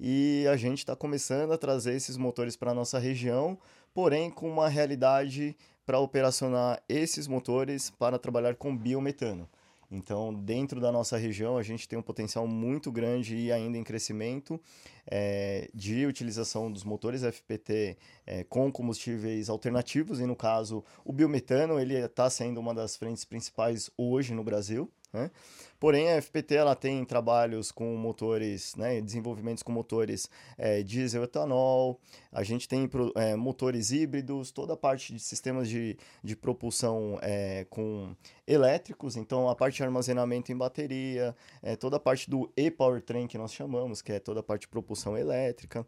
e 0.04 0.44
a 0.48 0.56
gente 0.56 0.78
está 0.78 0.96
começando 0.96 1.52
a 1.52 1.56
trazer 1.56 1.94
esses 1.94 2.16
motores 2.16 2.56
para 2.56 2.72
a 2.72 2.74
nossa 2.74 2.98
região, 2.98 3.56
porém 3.94 4.28
com 4.32 4.50
uma 4.50 4.68
realidade 4.68 5.56
para 5.86 6.00
operacionar 6.00 6.82
esses 6.88 7.28
motores 7.28 7.88
para 7.88 8.18
trabalhar 8.18 8.56
com 8.56 8.76
biometano. 8.76 9.48
Então, 9.88 10.34
dentro 10.34 10.80
da 10.80 10.90
nossa 10.90 11.16
região, 11.16 11.56
a 11.56 11.62
gente 11.62 11.86
tem 11.86 11.96
um 11.96 12.02
potencial 12.02 12.48
muito 12.48 12.90
grande 12.90 13.36
e 13.36 13.52
ainda 13.52 13.78
em 13.78 13.84
crescimento 13.84 14.60
é, 15.06 15.70
de 15.72 16.04
utilização 16.04 16.72
dos 16.72 16.82
motores 16.82 17.22
FPT 17.22 17.96
é, 18.26 18.42
com 18.42 18.72
combustíveis 18.72 19.48
alternativos, 19.48 20.18
e 20.18 20.26
no 20.26 20.34
caso, 20.34 20.82
o 21.04 21.12
biometano 21.12 21.78
ele 21.78 21.94
está 21.94 22.28
sendo 22.28 22.58
uma 22.58 22.74
das 22.74 22.96
frentes 22.96 23.24
principais 23.24 23.88
hoje 23.96 24.34
no 24.34 24.42
Brasil. 24.42 24.90
Né? 25.12 25.30
Porém, 25.78 26.10
a 26.10 26.22
FPT 26.22 26.54
ela 26.54 26.74
tem 26.74 27.04
trabalhos 27.04 27.70
com 27.70 27.96
motores, 27.96 28.74
né, 28.76 29.00
desenvolvimentos 29.00 29.62
com 29.62 29.70
motores 29.70 30.30
é, 30.56 30.82
diesel 30.82 31.24
etanol, 31.24 32.00
a 32.30 32.42
gente 32.42 32.66
tem 32.66 32.88
é, 33.16 33.36
motores 33.36 33.90
híbridos, 33.90 34.50
toda 34.50 34.72
a 34.74 34.76
parte 34.76 35.12
de 35.12 35.20
sistemas 35.20 35.68
de, 35.68 35.98
de 36.22 36.34
propulsão 36.34 37.18
é, 37.20 37.66
com 37.68 38.14
elétricos, 38.46 39.16
então 39.16 39.50
a 39.50 39.54
parte 39.54 39.76
de 39.76 39.82
armazenamento 39.82 40.50
em 40.50 40.56
bateria, 40.56 41.36
é, 41.62 41.76
toda 41.76 41.96
a 41.96 42.00
parte 42.00 42.30
do 42.30 42.50
e-powertrain 42.56 43.26
que 43.26 43.36
nós 43.36 43.52
chamamos, 43.52 44.00
que 44.00 44.12
é 44.12 44.20
toda 44.20 44.40
a 44.40 44.42
parte 44.42 44.62
de 44.62 44.68
propulsão 44.68 45.18
elétrica. 45.18 45.86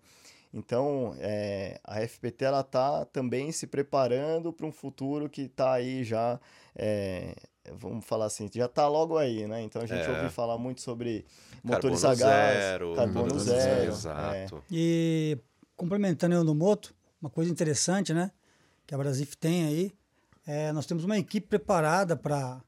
Então, 0.52 1.16
é, 1.18 1.80
a 1.82 2.00
FPT 2.06 2.44
ela 2.44 2.60
está 2.60 3.04
também 3.06 3.50
se 3.50 3.66
preparando 3.66 4.52
para 4.52 4.66
um 4.66 4.70
futuro 4.70 5.28
que 5.28 5.42
está 5.42 5.72
aí 5.72 6.04
já 6.04 6.38
é, 6.76 7.34
vamos 7.72 8.04
falar 8.04 8.26
assim, 8.26 8.48
já 8.52 8.66
está 8.66 8.86
logo 8.88 9.16
aí, 9.16 9.46
né? 9.46 9.62
Então 9.62 9.82
a 9.82 9.86
gente 9.86 10.02
é. 10.02 10.10
ouviu 10.10 10.30
falar 10.30 10.58
muito 10.58 10.80
sobre 10.80 11.24
motores 11.62 12.02
carbono 12.02 12.22
a 12.22 12.26
gás, 12.26 12.58
zero, 12.58 12.94
carbono 12.94 13.38
zero. 13.40 13.60
zero 13.60 13.92
exato. 13.92 14.56
É. 14.56 14.62
E 14.70 15.38
complementando 15.76 16.50
o 16.50 16.54
Moto, 16.54 16.94
uma 17.20 17.30
coisa 17.30 17.50
interessante, 17.50 18.12
né? 18.12 18.30
Que 18.86 18.94
a 18.94 18.98
Brasif 18.98 19.36
tem 19.36 19.64
aí, 19.64 19.92
é, 20.46 20.72
nós 20.72 20.84
temos 20.84 21.04
uma 21.04 21.18
equipe 21.18 21.46
preparada 21.46 22.16
para 22.16 22.62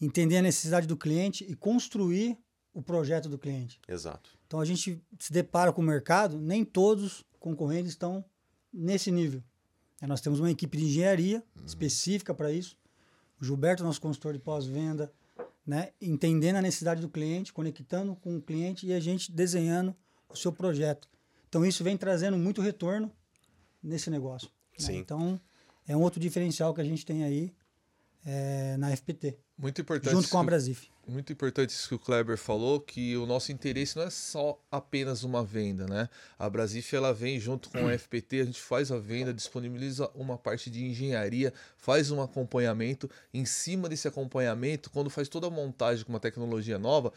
entender 0.00 0.38
a 0.38 0.42
necessidade 0.42 0.86
do 0.86 0.96
cliente 0.96 1.44
e 1.44 1.54
construir 1.54 2.38
o 2.72 2.82
projeto 2.82 3.28
do 3.28 3.38
cliente. 3.38 3.78
Exato. 3.86 4.30
Então 4.46 4.60
a 4.60 4.64
gente 4.64 5.00
se 5.18 5.32
depara 5.32 5.72
com 5.72 5.82
o 5.82 5.84
mercado, 5.84 6.38
nem 6.38 6.64
todos 6.64 7.04
os 7.04 7.24
concorrentes 7.38 7.90
estão 7.90 8.24
nesse 8.72 9.10
nível. 9.10 9.42
É, 10.00 10.06
nós 10.06 10.22
temos 10.22 10.40
uma 10.40 10.50
equipe 10.50 10.78
de 10.78 10.84
engenharia 10.84 11.44
uhum. 11.54 11.64
específica 11.66 12.34
para 12.34 12.50
isso 12.50 12.76
o 13.42 13.44
Gilberto, 13.44 13.82
nosso 13.82 14.00
consultor 14.00 14.32
de 14.32 14.38
pós-venda, 14.38 15.12
né? 15.66 15.90
entendendo 16.00 16.56
a 16.56 16.62
necessidade 16.62 17.00
do 17.00 17.08
cliente, 17.08 17.52
conectando 17.52 18.14
com 18.14 18.36
o 18.36 18.40
cliente 18.40 18.86
e 18.86 18.92
a 18.92 19.00
gente 19.00 19.32
desenhando 19.32 19.94
o 20.28 20.36
seu 20.36 20.52
projeto. 20.52 21.08
Então, 21.48 21.66
isso 21.66 21.82
vem 21.82 21.96
trazendo 21.96 22.38
muito 22.38 22.62
retorno 22.62 23.10
nesse 23.82 24.08
negócio. 24.08 24.48
Né? 24.80 24.94
Então, 24.94 25.40
é 25.88 25.96
um 25.96 26.00
outro 26.00 26.20
diferencial 26.20 26.72
que 26.72 26.80
a 26.80 26.84
gente 26.84 27.04
tem 27.04 27.24
aí 27.24 27.52
é, 28.24 28.76
na 28.76 28.96
FPT. 28.96 29.36
Muito 29.58 29.80
importante. 29.80 30.12
Junto 30.12 30.28
com 30.28 30.38
a 30.38 30.44
Brasif. 30.44 30.88
Muito 31.08 31.32
importante 31.32 31.70
isso 31.70 31.88
que 31.88 31.94
o 31.96 31.98
Kleber 31.98 32.38
falou, 32.38 32.80
que 32.80 33.16
o 33.16 33.26
nosso 33.26 33.50
interesse 33.50 33.96
não 33.96 34.04
é 34.04 34.10
só 34.10 34.56
apenas 34.70 35.24
uma 35.24 35.42
venda, 35.42 35.84
né? 35.84 36.08
A 36.38 36.48
Brasif 36.48 36.94
ela 36.94 37.12
vem 37.12 37.40
junto 37.40 37.68
com 37.70 37.88
a 37.88 37.90
FPT, 37.98 38.40
a 38.40 38.44
gente 38.44 38.60
faz 38.60 38.92
a 38.92 38.98
venda, 38.98 39.34
disponibiliza 39.34 40.08
uma 40.14 40.38
parte 40.38 40.70
de 40.70 40.84
engenharia, 40.84 41.52
faz 41.76 42.12
um 42.12 42.22
acompanhamento. 42.22 43.10
Em 43.34 43.44
cima 43.44 43.88
desse 43.88 44.06
acompanhamento, 44.06 44.90
quando 44.90 45.10
faz 45.10 45.28
toda 45.28 45.48
a 45.48 45.50
montagem 45.50 46.04
com 46.04 46.12
uma 46.12 46.20
tecnologia 46.20 46.78
nova, 46.78 47.12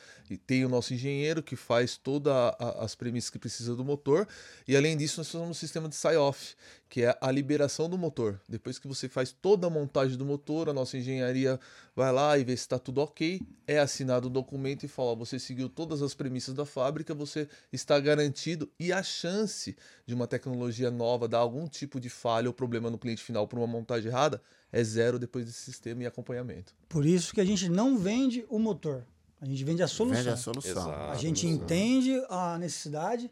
tem 0.47 0.65
o 0.65 0.69
nosso 0.69 0.91
engenheiro 0.91 1.43
que 1.43 1.55
faz 1.55 1.95
todas 1.95 2.33
as 2.79 2.95
premissas 2.95 3.29
que 3.29 3.37
precisa 3.37 3.75
do 3.75 3.85
motor. 3.85 4.27
E 4.67 4.75
além 4.75 4.97
disso, 4.97 5.19
nós 5.19 5.29
fazemos 5.29 5.51
um 5.51 5.53
sistema 5.53 5.87
de 5.87 5.95
sign-off, 5.95 6.55
que 6.89 7.03
é 7.03 7.15
a 7.21 7.29
liberação 7.29 7.87
do 7.87 7.97
motor. 7.97 8.39
Depois 8.47 8.79
que 8.79 8.87
você 8.87 9.07
faz 9.07 9.31
toda 9.31 9.67
a 9.67 9.69
montagem 9.69 10.17
do 10.17 10.25
motor, 10.25 10.69
a 10.69 10.73
nossa 10.73 10.97
engenharia 10.97 11.59
vai 11.95 12.11
lá 12.11 12.37
e 12.37 12.43
vê 12.43 12.55
se 12.55 12.63
está 12.63 12.79
tudo 12.79 13.01
ok. 13.01 13.41
É 13.67 13.74
assinado 13.79 14.27
o 14.27 14.29
documento 14.29 14.83
e 14.83 14.87
fala: 14.87 15.11
ó, 15.11 15.15
você 15.15 15.39
seguiu 15.39 15.69
todas 15.69 16.01
as 16.01 16.13
premissas 16.13 16.53
da 16.53 16.65
fábrica, 16.65 17.13
você 17.13 17.47
está 17.71 17.99
garantido. 17.99 18.71
E 18.79 18.91
a 18.91 19.01
chance 19.03 19.75
de 20.05 20.13
uma 20.13 20.27
tecnologia 20.27 20.91
nova 20.91 21.27
dar 21.27 21.39
algum 21.39 21.67
tipo 21.67 21.99
de 21.99 22.09
falha 22.09 22.47
ou 22.47 22.53
problema 22.53 22.89
no 22.89 22.97
cliente 22.97 23.23
final 23.23 23.47
por 23.47 23.59
uma 23.59 23.67
montagem 23.67 24.09
errada 24.09 24.41
é 24.71 24.83
zero 24.83 25.17
depois 25.17 25.45
desse 25.45 25.59
sistema 25.59 26.03
e 26.03 26.05
acompanhamento. 26.05 26.75
Por 26.89 27.05
isso 27.05 27.33
que 27.33 27.41
a 27.41 27.45
gente 27.45 27.69
não 27.69 27.97
vende 27.97 28.45
o 28.49 28.59
motor, 28.59 29.05
a 29.39 29.45
gente 29.45 29.63
vende 29.63 29.83
a 29.83 29.87
solução. 29.87 30.23
Vende 30.23 30.33
a 30.33 30.37
solução. 30.37 30.71
Exato. 30.71 31.11
A 31.11 31.15
gente 31.15 31.47
entende 31.47 32.21
a 32.29 32.57
necessidade, 32.57 33.31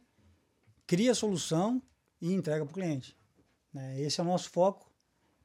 cria 0.86 1.12
a 1.12 1.16
solução 1.16 1.82
e 2.22 2.32
entrega 2.34 2.64
para 2.64 2.72
o 2.72 2.74
cliente. 2.74 3.18
Né? 3.74 4.00
Esse 4.00 4.20
é 4.20 4.24
o 4.24 4.28
nosso 4.28 4.50
foco 4.50 4.93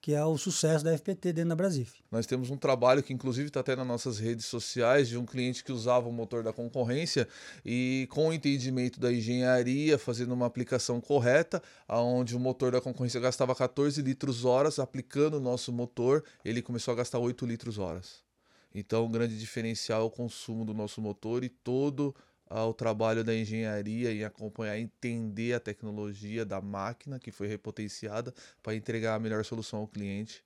que 0.01 0.15
é 0.15 0.25
o 0.25 0.39
sucesso 0.39 0.85
da 0.85 0.97
FPT 0.97 1.33
dentro 1.33 1.51
da 1.51 1.57
Brasif. 1.57 2.01
Nós 2.11 2.27
temos 2.27 2.51
um 2.51 2.57
trabalho 2.57 3.03
que 3.03 3.13
inclusive 3.13 3.49
está 3.49 3.61
até 3.61 3.75
nas 3.75 3.87
nossas 3.87 4.19
redes 4.19 4.47
sociais 4.47 5.09
de 5.09 5.19
um 5.19 5.27
cliente 5.27 5.65
que 5.65 5.73
usava 5.73 6.09
o 6.09 6.13
motor 6.13 6.43
da 6.43 6.53
concorrência 6.53 7.27
e 7.65 8.07
com 8.11 8.29
o 8.29 8.33
entendimento 8.33 9.01
da 9.01 9.13
engenharia, 9.13 9.99
fazendo 9.99 10.33
uma 10.33 10.47
aplicação 10.47 11.01
correta, 11.01 11.63
aonde 11.87 12.37
o 12.37 12.41
motor 12.41 12.73
da 12.73 12.81
concorrência 12.81 13.21
gastava 13.21 13.55
14 13.55 14.01
litros 14.03 14.45
horas, 14.45 14.79
aplicando 14.79 15.39
o 15.39 15.41
nosso 15.41 15.73
motor, 15.73 16.25
ele 16.45 16.63
começou 16.63 16.93
a 16.93 16.97
gastar 16.97 17.19
8 17.19 17.45
litros 17.47 17.79
horas. 17.79 18.27
Então, 18.75 19.07
o 19.07 19.09
grande 19.09 19.39
diferencial 19.39 20.03
é 20.03 20.05
o 20.05 20.11
consumo 20.11 20.65
do 20.65 20.75
nosso 20.75 21.01
motor 21.01 21.43
e 21.43 21.49
todo 21.49 22.15
ao 22.49 22.73
trabalho 22.73 23.23
da 23.23 23.35
engenharia 23.35 24.13
em 24.13 24.25
acompanhar, 24.25 24.79
entender 24.79 25.53
a 25.53 25.61
tecnologia 25.61 26.45
da 26.45 26.61
máquina 26.61 27.19
que 27.19 27.31
foi 27.31 27.47
repotenciada 27.47 28.33
para 28.63 28.75
entregar 28.75 29.15
a 29.15 29.19
melhor 29.19 29.45
solução 29.45 29.81
ao 29.81 29.89
cliente 29.89 30.43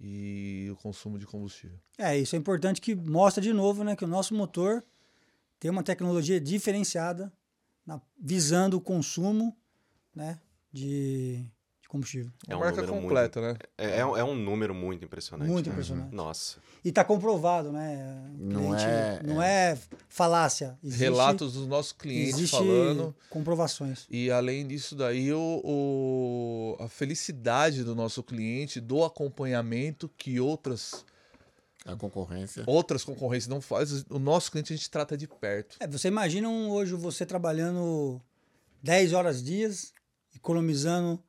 e 0.00 0.68
o 0.72 0.76
consumo 0.76 1.18
de 1.18 1.26
combustível. 1.26 1.78
É, 1.98 2.18
isso 2.18 2.34
é 2.34 2.38
importante 2.38 2.80
que 2.80 2.94
mostra 2.94 3.42
de 3.42 3.52
novo 3.52 3.84
né, 3.84 3.94
que 3.94 4.04
o 4.04 4.08
nosso 4.08 4.34
motor 4.34 4.82
tem 5.58 5.70
uma 5.70 5.82
tecnologia 5.82 6.40
diferenciada 6.40 7.32
na, 7.86 8.00
visando 8.18 8.76
o 8.78 8.80
consumo 8.80 9.56
né, 10.14 10.40
de, 10.72 11.44
combustível. 11.90 12.30
É 12.46 12.54
uma 12.54 12.66
marca 12.66 12.86
completa, 12.86 13.40
muito, 13.40 13.52
né? 13.52 13.68
É, 13.76 13.96
é, 13.96 13.98
é, 13.98 14.24
um 14.24 14.36
número 14.36 14.72
muito 14.72 15.04
impressionante. 15.04 15.50
Muito 15.50 15.68
impressionante. 15.68 16.14
Nossa. 16.14 16.58
E 16.84 16.90
está 16.90 17.02
comprovado, 17.02 17.72
né? 17.72 18.30
Não, 18.38 18.74
é, 18.76 19.20
não 19.24 19.42
é, 19.42 19.76
falácia. 20.08 20.78
Existe, 20.84 21.02
Relatos 21.02 21.54
dos 21.54 21.66
nossos 21.66 21.90
clientes 21.90 22.48
falando. 22.48 23.12
comprovações. 23.28 24.06
E 24.08 24.30
além 24.30 24.68
disso 24.68 24.94
daí, 24.94 25.32
o, 25.32 25.60
o, 25.64 26.76
a 26.78 26.86
felicidade 26.86 27.82
do 27.82 27.96
nosso 27.96 28.22
cliente, 28.22 28.80
do 28.80 29.04
acompanhamento 29.04 30.08
que 30.16 30.38
outras 30.38 31.04
A 31.84 31.96
concorrência. 31.96 32.62
Outras 32.68 33.02
concorrências 33.02 33.48
não 33.48 33.60
fazem. 33.60 34.04
O 34.08 34.20
nosso 34.20 34.52
cliente 34.52 34.72
a 34.72 34.76
gente 34.76 34.88
trata 34.88 35.16
de 35.16 35.26
perto. 35.26 35.76
É, 35.80 35.88
você 35.88 36.06
imagina 36.06 36.48
um, 36.48 36.70
hoje 36.70 36.94
você 36.94 37.26
trabalhando 37.26 38.22
10 38.80 39.12
horas 39.12 39.42
dias, 39.42 39.92
economizando, 40.36 41.20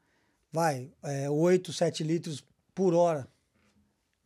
vai, 0.51 0.91
é, 1.03 1.29
8, 1.29 1.72
7 1.72 2.03
litros 2.03 2.43
por 2.74 2.93
hora 2.93 3.27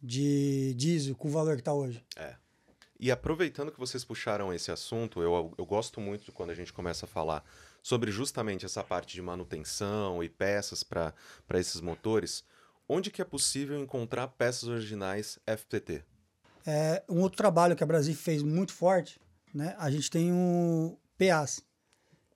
de 0.02 0.74
diesel 0.76 1.16
com 1.16 1.28
o 1.28 1.32
valor 1.32 1.56
que 1.56 1.62
está 1.62 1.74
hoje. 1.74 2.04
É. 2.16 2.36
E 3.00 3.12
aproveitando 3.12 3.72
que 3.72 3.80
vocês 3.80 4.06
puxaram 4.06 4.54
esse 4.54 4.72
assunto, 4.72 5.22
eu, 5.22 5.54
eu 5.58 5.66
gosto 5.66 6.00
muito 6.00 6.32
quando 6.32 6.52
a 6.52 6.56
gente 6.56 6.72
começa 6.72 7.06
a 7.06 7.10
falar 7.10 7.44
sobre 7.84 8.12
justamente 8.12 8.66
essa 8.66 8.84
parte 8.84 9.14
de 9.14 9.22
manutenção 9.22 10.24
e 10.24 10.30
peças 10.30 10.82
para 10.82 11.14
esses 11.54 11.82
motores. 11.82 12.44
Onde 12.88 13.12
que 13.12 13.22
é 13.22 13.26
possível 13.26 13.78
encontrar 13.80 14.28
peças 14.30 14.70
originais 14.70 15.40
FPT? 15.46 16.04
É, 16.66 17.04
um 17.10 17.22
outro 17.22 17.38
trabalho 17.38 17.76
que 17.76 17.84
a 17.84 17.88
Brasil 17.88 18.16
fez 18.16 18.42
muito 18.42 18.74
forte, 18.74 19.20
né? 19.54 19.76
A 19.78 19.92
gente 19.92 20.10
tem 20.10 20.32
o 20.32 20.98
PAs, 21.18 21.62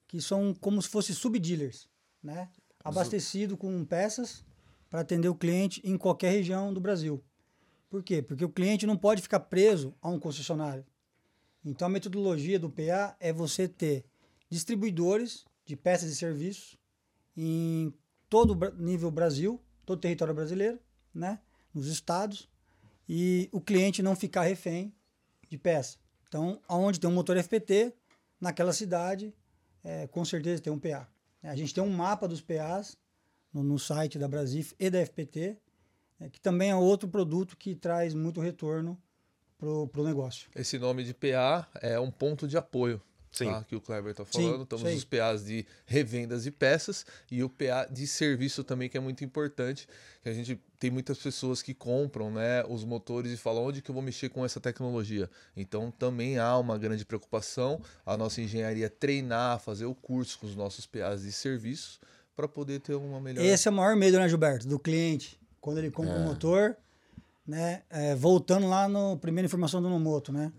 que 0.08 0.22
são 0.22 0.54
como 0.54 0.82
se 0.82 0.90
fossem 0.90 1.16
subdealers, 1.16 1.88
né? 2.22 2.50
Abastecido 2.84 3.58
com 3.58 3.84
peças 3.86 4.46
para 4.90 5.02
atender 5.02 5.28
o 5.28 5.36
cliente 5.36 5.82
em 5.84 5.98
qualquer 5.98 6.32
região 6.32 6.74
do 6.74 6.80
Brasil. 6.80 7.24
Por 7.90 8.04
quê? 8.04 8.22
Porque 8.22 8.46
o 8.46 8.50
cliente 8.50 8.86
não 8.86 8.98
pode 8.98 9.22
ficar 9.22 9.42
preso 9.42 9.94
a 10.02 10.10
um 10.10 10.20
concessionário. 10.20 10.86
Então 11.64 11.88
a 11.88 11.92
metodologia 11.92 12.60
do 12.60 12.70
PA 12.70 13.16
é 13.20 13.34
você 13.34 13.68
ter 13.68 14.06
distribuidores 14.50 15.46
de 15.66 15.76
peças 15.76 16.12
e 16.12 16.16
serviços 16.16 16.78
em 17.36 17.94
todo 18.30 18.58
nível 18.78 19.12
Brasil, 19.12 19.62
todo 19.86 20.00
território 20.00 20.34
brasileiro, 20.34 20.80
né? 21.14 21.40
nos 21.74 21.88
estados, 21.88 22.50
e 23.08 23.50
o 23.52 23.60
cliente 23.60 24.02
não 24.02 24.16
ficar 24.16 24.44
refém 24.44 24.94
de 25.50 25.58
peça. 25.58 25.98
Então, 26.28 26.62
aonde 26.68 27.00
tem 27.00 27.10
um 27.10 27.14
motor 27.14 27.42
FPT, 27.42 27.94
naquela 28.40 28.72
cidade, 28.72 29.34
é, 29.84 30.08
com 30.08 30.24
certeza 30.24 30.62
tem 30.62 30.72
um 30.72 30.80
PA. 30.80 31.08
A 31.44 31.56
gente 31.56 31.74
tem 31.74 31.84
um 31.84 31.90
mapa 31.90 32.28
dos 32.28 32.42
PAs 32.42 32.98
no, 33.54 33.64
no 33.64 33.80
site 33.80 34.20
da 34.20 34.28
Brasif 34.28 34.74
e 34.80 34.90
da 34.90 35.06
FPT, 35.06 35.58
é, 36.20 36.30
que 36.30 36.40
também 36.40 36.72
é 36.72 36.76
outro 36.76 37.08
produto 37.08 37.56
que 37.56 37.76
traz 37.76 38.14
muito 38.14 38.42
retorno 38.42 39.02
para 39.58 40.02
o 40.02 40.06
negócio. 40.06 40.50
Esse 40.56 40.78
nome 40.78 41.04
de 41.04 41.14
PA 41.14 41.68
é 41.82 42.00
um 42.00 42.12
ponto 42.12 42.48
de 42.48 42.58
apoio. 42.58 43.02
Sim. 43.32 43.46
Tá, 43.46 43.64
que 43.64 43.76
o 43.76 43.82
Kleber 43.82 44.12
está 44.12 44.26
falando. 44.26 44.58
Sim, 44.58 44.64
Estamos 44.64 44.86
sei. 44.86 44.96
os 44.96 45.06
PAs 45.06 45.46
de 45.46 45.66
revendas 45.86 46.44
de 46.44 46.52
peças 46.52 47.06
e 47.32 47.44
o 47.44 47.50
PA 47.50 47.88
de 47.90 48.08
serviço 48.08 48.64
também, 48.64 48.90
que 48.90 48.98
é 48.98 49.00
muito 49.00 49.24
importante. 49.24 49.88
Que 50.24 50.30
a 50.30 50.34
gente 50.34 50.60
tem 50.80 50.90
muitas 50.90 51.18
pessoas 51.18 51.62
que 51.62 51.74
compram 51.74 52.32
né, 52.32 52.64
os 52.68 52.84
motores 52.84 53.32
e 53.32 53.38
falam 53.38 53.64
onde 53.64 53.82
que 53.82 53.92
eu 53.92 53.94
vou 53.94 54.02
mexer 54.04 54.30
com 54.30 54.44
essa 54.44 54.60
tecnologia. 54.60 55.30
Então 55.56 55.92
também 55.92 56.40
há 56.40 56.58
uma 56.58 56.78
grande 56.78 57.06
preocupação 57.06 57.82
a 58.06 58.18
nossa 58.18 58.42
engenharia 58.42 58.90
treinar, 58.90 59.60
fazer 59.60 59.86
o 59.86 59.94
curso 59.94 60.40
com 60.40 60.48
os 60.48 60.56
nossos 60.56 60.86
PAs 60.86 61.22
de 61.22 61.32
serviço 61.32 62.00
para 62.36 62.48
poder 62.48 62.80
ter 62.80 62.96
uma 62.96 63.20
melhor. 63.20 63.44
Esse 63.44 63.68
é 63.68 63.72
o 63.72 63.74
maior 63.74 63.96
medo, 63.96 64.18
né, 64.18 64.28
Gilberto? 64.28 64.68
Do 64.68 64.80
cliente, 64.80 65.40
quando 65.60 65.78
ele 65.78 65.92
compra 65.92 66.16
um 66.16 66.24
motor, 66.24 66.76
né? 67.46 67.84
é, 67.90 68.16
voltando 68.16 68.68
lá 68.68 68.88
no 68.88 69.18
primeira 69.18 69.46
informação 69.46 69.82
do 69.82 69.90
Nomoto, 69.90 70.32
né? 70.32 70.52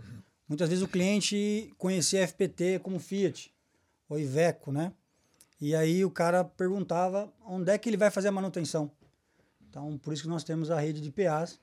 Muitas 0.51 0.69
vezes 0.69 0.83
o 0.83 0.89
cliente 0.89 1.73
conhecia 1.79 2.27
FPT 2.27 2.81
como 2.81 2.99
Fiat 2.99 3.55
ou 4.09 4.19
Iveco, 4.19 4.73
né? 4.73 4.93
E 5.61 5.77
aí 5.77 6.05
o 6.05 6.11
cara 6.11 6.43
perguntava 6.43 7.33
onde 7.47 7.71
é 7.71 7.79
que 7.79 7.89
ele 7.89 7.97
vai 7.97 8.11
fazer 8.11 8.27
a 8.27 8.33
manutenção. 8.33 8.91
Então, 9.69 9.97
por 9.97 10.13
isso 10.13 10.25
que 10.25 10.29
nós 10.29 10.43
temos 10.43 10.69
a 10.69 10.81
rede 10.81 11.01
de 11.01 11.13
PAs 11.13 11.61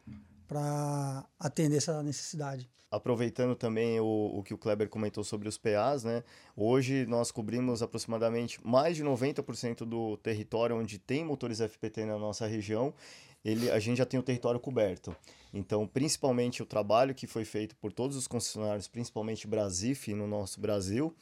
para 0.47 1.25
atender 1.37 1.75
essa 1.75 2.01
necessidade. 2.01 2.69
Aproveitando 2.89 3.57
também 3.57 3.99
o, 3.99 4.05
o 4.05 4.41
que 4.41 4.53
o 4.53 4.57
Kleber 4.57 4.87
comentou 4.87 5.21
sobre 5.21 5.49
os 5.49 5.57
PAs, 5.57 6.05
né? 6.05 6.23
Hoje 6.55 7.05
nós 7.07 7.29
cobrimos 7.29 7.83
aproximadamente 7.83 8.65
mais 8.65 8.95
de 8.95 9.03
90% 9.03 9.79
do 9.79 10.15
território 10.15 10.77
onde 10.77 10.97
tem 10.97 11.25
motores 11.25 11.59
FPT 11.59 12.05
na 12.05 12.17
nossa 12.17 12.47
região. 12.47 12.93
Ele, 13.47 13.71
a 13.71 13.79
gente 13.79 13.97
já 13.97 14.05
tem 14.05 14.19
o 14.19 14.23
território 14.23 14.59
coberto. 14.59 15.15
Então, 15.53 15.87
principalmente 15.87 16.61
o 16.61 16.65
trabalho 16.65 17.15
que 17.15 17.25
foi 17.25 17.45
feito 17.45 17.75
por 17.77 17.93
todos 17.93 18.17
os 18.17 18.27
concessionários, 18.27 18.87
principalmente 18.87 19.47
Brasif 19.47 20.13
no 20.13 20.27
nosso 20.27 20.59
Brasil, 20.59 21.15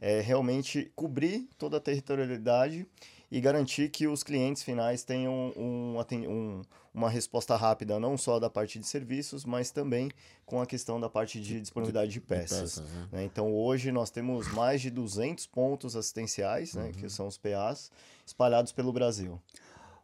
é 0.00 0.20
realmente 0.20 0.92
cobrir 0.94 1.48
toda 1.58 1.78
a 1.78 1.80
territorialidade 1.80 2.86
e 3.30 3.40
garantir 3.40 3.88
que 3.90 4.06
os 4.06 4.22
clientes 4.22 4.62
finais 4.62 5.02
tenham 5.02 5.52
um, 5.56 5.98
um- 6.28 6.62
uma 6.94 7.08
resposta 7.08 7.56
rápida, 7.56 7.98
não 7.98 8.16
só 8.18 8.38
da 8.38 8.50
parte 8.50 8.78
de 8.78 8.86
serviços, 8.86 9.44
mas 9.44 9.70
também 9.70 10.10
com 10.44 10.60
a 10.60 10.66
questão 10.66 11.00
da 11.00 11.08
parte 11.08 11.40
de 11.40 11.58
disponibilidade 11.60 12.12
de 12.12 12.20
peças. 12.20 12.74
peças, 12.76 12.90
né? 12.92 13.08
né? 13.12 13.24
Então, 13.24 13.52
hoje 13.54 13.90
nós 13.90 14.10
temos 14.10 14.46
mais 14.52 14.80
de 14.82 14.90
200 14.90 15.46
pontos 15.46 15.96
assistenciais, 15.96 16.74
né, 16.74 16.92
que 16.92 17.08
são 17.08 17.26
os 17.26 17.38
PAs, 17.38 17.90
espalhados 18.26 18.70
pelo 18.72 18.92
Brasil. 18.92 19.40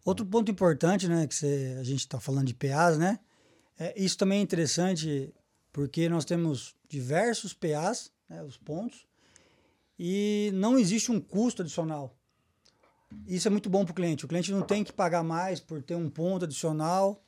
Outro 0.08 0.24
ponto 0.24 0.50
importante, 0.50 1.06
né, 1.06 1.26
que 1.26 1.34
você- 1.34 1.76
a 1.78 1.82
gente 1.82 1.98
está 2.00 2.18
falando 2.18 2.46
de 2.46 2.54
PAs, 2.54 2.96
né? 2.96 3.18
É, 3.78 3.92
isso 4.02 4.16
também 4.16 4.38
é 4.38 4.42
interessante 4.42 5.34
porque 5.70 6.08
nós 6.08 6.24
temos 6.24 6.74
diversos 6.88 7.52
PAs, 7.52 8.10
né, 8.26 8.42
os 8.42 8.56
pontos, 8.56 9.06
e 9.98 10.50
não 10.54 10.78
existe 10.78 11.12
um 11.12 11.20
custo 11.20 11.60
adicional. 11.60 12.16
Isso 13.26 13.48
é 13.48 13.50
muito 13.50 13.68
bom 13.68 13.84
para 13.84 13.92
o 13.92 13.94
cliente. 13.94 14.24
O 14.24 14.28
cliente 14.28 14.50
não 14.50 14.62
tem 14.62 14.82
que 14.82 14.94
pagar 14.94 15.22
mais 15.22 15.60
por 15.60 15.82
ter 15.82 15.94
um 15.94 16.08
ponto 16.08 16.46
adicional. 16.46 17.22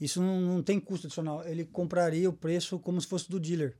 Isso 0.00 0.20
não, 0.20 0.40
não 0.40 0.62
tem 0.64 0.80
custo 0.80 1.06
adicional. 1.06 1.44
Ele 1.46 1.64
compraria 1.64 2.28
o 2.28 2.32
preço 2.32 2.76
como 2.80 3.00
se 3.00 3.06
fosse 3.06 3.30
do 3.30 3.38
dealer. 3.38 3.76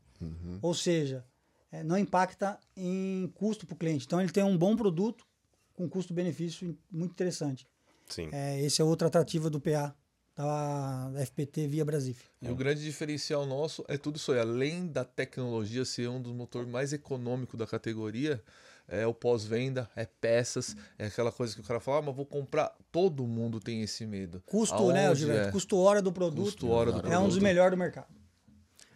Ou 0.62 0.72
seja, 0.72 1.24
é, 1.72 1.82
não 1.82 1.98
impacta 1.98 2.60
em 2.76 3.26
custo 3.34 3.66
para 3.66 3.74
o 3.74 3.76
cliente. 3.76 4.06
Então 4.06 4.20
ele 4.20 4.30
tem 4.30 4.44
um 4.44 4.56
bom 4.56 4.76
produto 4.76 5.26
com 5.74 5.88
custo-benefício 5.88 6.78
muito 6.92 7.10
interessante. 7.10 7.66
Sim. 8.08 8.28
É, 8.32 8.60
esse 8.60 8.80
é 8.80 8.84
outro 8.84 9.06
atrativo 9.06 9.50
do 9.50 9.60
PA, 9.60 9.94
da 10.36 11.10
FPT 11.24 11.66
via 11.66 11.84
Brasif. 11.84 12.24
E 12.42 12.48
o 12.50 12.54
grande 12.54 12.82
diferencial 12.82 13.46
nosso 13.46 13.84
é 13.88 13.96
tudo 13.96 14.16
isso 14.16 14.32
aí. 14.32 14.38
Além 14.38 14.86
da 14.86 15.04
tecnologia 15.04 15.84
ser 15.84 16.08
um 16.08 16.20
dos 16.20 16.32
motores 16.32 16.68
mais 16.68 16.92
econômicos 16.92 17.58
da 17.58 17.66
categoria, 17.66 18.42
é 18.88 19.06
o 19.06 19.12
pós-venda, 19.14 19.90
é 19.96 20.06
peças, 20.06 20.76
é 20.98 21.06
aquela 21.06 21.32
coisa 21.32 21.54
que 21.54 21.60
o 21.60 21.64
cara 21.64 21.80
fala, 21.80 21.98
ah, 21.98 22.02
mas 22.02 22.14
vou 22.14 22.26
comprar. 22.26 22.72
Todo 22.92 23.26
mundo 23.26 23.58
tem 23.58 23.82
esse 23.82 24.06
medo. 24.06 24.42
Custo, 24.46 24.92
né, 24.92 25.08
Aonde 25.08 25.20
Gilberto? 25.20 25.48
é? 25.48 25.52
Custo 25.52 25.76
hora 25.78 26.00
do 26.00 26.12
produto 26.12 26.44
Custo 26.44 26.70
hora 26.70 26.92
do 26.92 26.98
é 26.98 27.00
um 27.00 27.02
produto. 27.10 27.28
dos 27.28 27.38
melhores 27.38 27.72
do 27.72 27.76
mercado. 27.76 28.06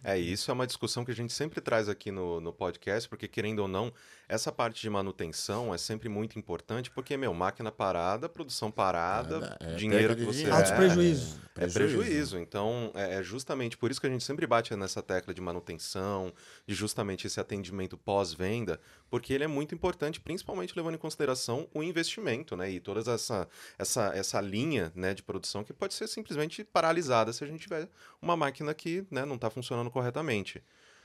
É, 0.03 0.17
isso 0.17 0.49
é 0.49 0.53
uma 0.53 0.65
discussão 0.65 1.05
que 1.05 1.11
a 1.11 1.15
gente 1.15 1.31
sempre 1.31 1.61
traz 1.61 1.87
aqui 1.87 2.11
no, 2.11 2.41
no 2.41 2.51
podcast, 2.51 3.07
porque 3.07 3.27
querendo 3.27 3.59
ou 3.59 3.67
não, 3.67 3.93
essa 4.27 4.51
parte 4.51 4.81
de 4.81 4.89
manutenção 4.89 5.73
é 5.73 5.77
sempre 5.77 6.09
muito 6.09 6.39
importante, 6.39 6.89
porque, 6.89 7.15
meu, 7.15 7.33
máquina 7.33 7.71
parada, 7.71 8.27
produção 8.27 8.71
parada, 8.71 9.57
É, 9.59 9.75
dinheiro 9.75 10.07
perda 10.07 10.15
que 10.15 10.25
você... 10.25 10.37
dinheiro. 10.39 10.55
Altos 10.55 10.71
é, 10.71 10.75
prejuízos. 10.75 11.37
É 11.55 11.67
prejuízo. 11.67 12.39
Então, 12.39 12.91
é 12.95 13.11
é 13.11 13.23
justamente 13.23 13.77
por 13.77 13.91
isso 13.91 13.99
que 13.99 14.07
a 14.07 14.09
gente 14.09 14.23
sempre 14.23 14.47
bate 14.47 14.75
nessa 14.75 15.01
tecla 15.01 15.33
de 15.33 15.41
manutenção, 15.41 16.33
de 16.65 16.73
justamente 16.73 17.27
esse 17.27 17.39
atendimento 17.39 17.97
pós-venda, 17.97 18.79
porque 19.09 19.33
ele 19.33 19.43
é 19.43 19.47
muito 19.47 19.75
importante, 19.75 20.19
principalmente 20.19 20.73
levando 20.75 20.95
em 20.95 20.97
consideração 20.97 21.67
o 21.73 21.83
investimento, 21.83 22.55
né? 22.55 22.71
E 22.71 22.79
toda 22.79 22.99
essa, 23.11 23.47
essa, 23.77 24.11
essa 24.15 24.39
linha 24.39 24.91
né, 24.95 25.13
de 25.13 25.21
produção 25.21 25.63
que 25.63 25.73
pode 25.73 25.93
ser 25.93 26.07
simplesmente 26.07 26.63
paralisada 26.63 27.33
se 27.33 27.43
a 27.43 27.47
gente 27.47 27.61
tiver 27.61 27.89
uma 28.21 28.37
máquina 28.37 28.73
que 28.73 29.05
né, 29.11 29.25
não 29.25 29.35
está 29.35 29.49
funcionando 29.49 29.90
corretamente. 29.91 30.63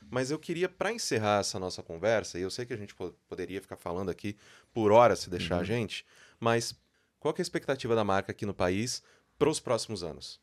Mas 0.09 0.31
eu 0.31 0.39
queria, 0.39 0.69
para 0.69 0.91
encerrar 0.93 1.41
essa 1.41 1.59
nossa 1.59 1.83
conversa, 1.83 2.39
e 2.39 2.41
eu 2.41 2.49
sei 2.49 2.65
que 2.65 2.73
a 2.73 2.77
gente 2.77 2.95
po- 2.95 3.13
poderia 3.27 3.61
ficar 3.61 3.75
falando 3.75 4.09
aqui 4.09 4.37
por 4.73 4.91
horas 4.91 5.19
se 5.19 5.29
deixar 5.29 5.57
a 5.59 5.63
gente, 5.63 6.05
mas 6.39 6.73
qual 7.19 7.33
que 7.33 7.41
é 7.41 7.43
a 7.43 7.47
expectativa 7.47 7.93
da 7.95 8.03
marca 8.05 8.31
aqui 8.31 8.45
no 8.45 8.53
país 8.53 9.03
para 9.37 9.49
os 9.49 9.59
próximos 9.59 10.03
anos? 10.03 10.39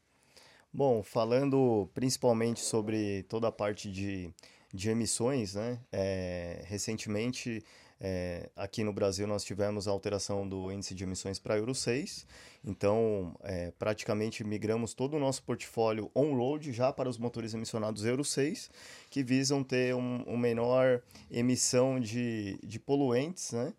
Bom, 0.73 1.03
falando 1.03 1.89
principalmente 1.95 2.61
sobre 2.61 3.23
toda 3.25 3.49
a 3.49 3.53
parte 3.53 3.91
de, 3.91 4.35
de 4.73 4.91
emissões, 4.91 5.55
né? 5.55 5.81
é, 5.93 6.65
recentemente, 6.67 7.63
é, 8.07 8.51
aqui 8.55 8.85
no 8.85 8.93
Brasil, 8.93 9.27
nós 9.27 9.43
tivemos 9.43 9.89
a 9.89 9.91
alteração 9.91 10.47
do 10.47 10.71
índice 10.71 10.95
de 10.95 11.05
emissões 11.05 11.39
para 11.39 11.57
Euro 11.57 11.75
6. 11.75 12.27
Então, 12.63 13.35
é, 13.43 13.73
praticamente 13.79 14.45
migramos 14.45 14.93
todo 14.93 15.17
o 15.17 15.19
nosso 15.19 15.43
portfólio 15.43 16.11
on-road 16.15 16.71
já 16.71 16.93
para 16.93 17.09
os 17.09 17.17
motores 17.17 17.55
emissionados 17.55 18.05
Euro 18.05 18.23
6, 18.23 18.71
que 19.09 19.23
visam 19.23 19.65
ter 19.65 19.95
um, 19.95 20.23
uma 20.25 20.37
menor 20.37 21.01
emissão 21.31 21.99
de, 21.99 22.59
de 22.63 22.79
poluentes, 22.79 23.53
né? 23.53 23.73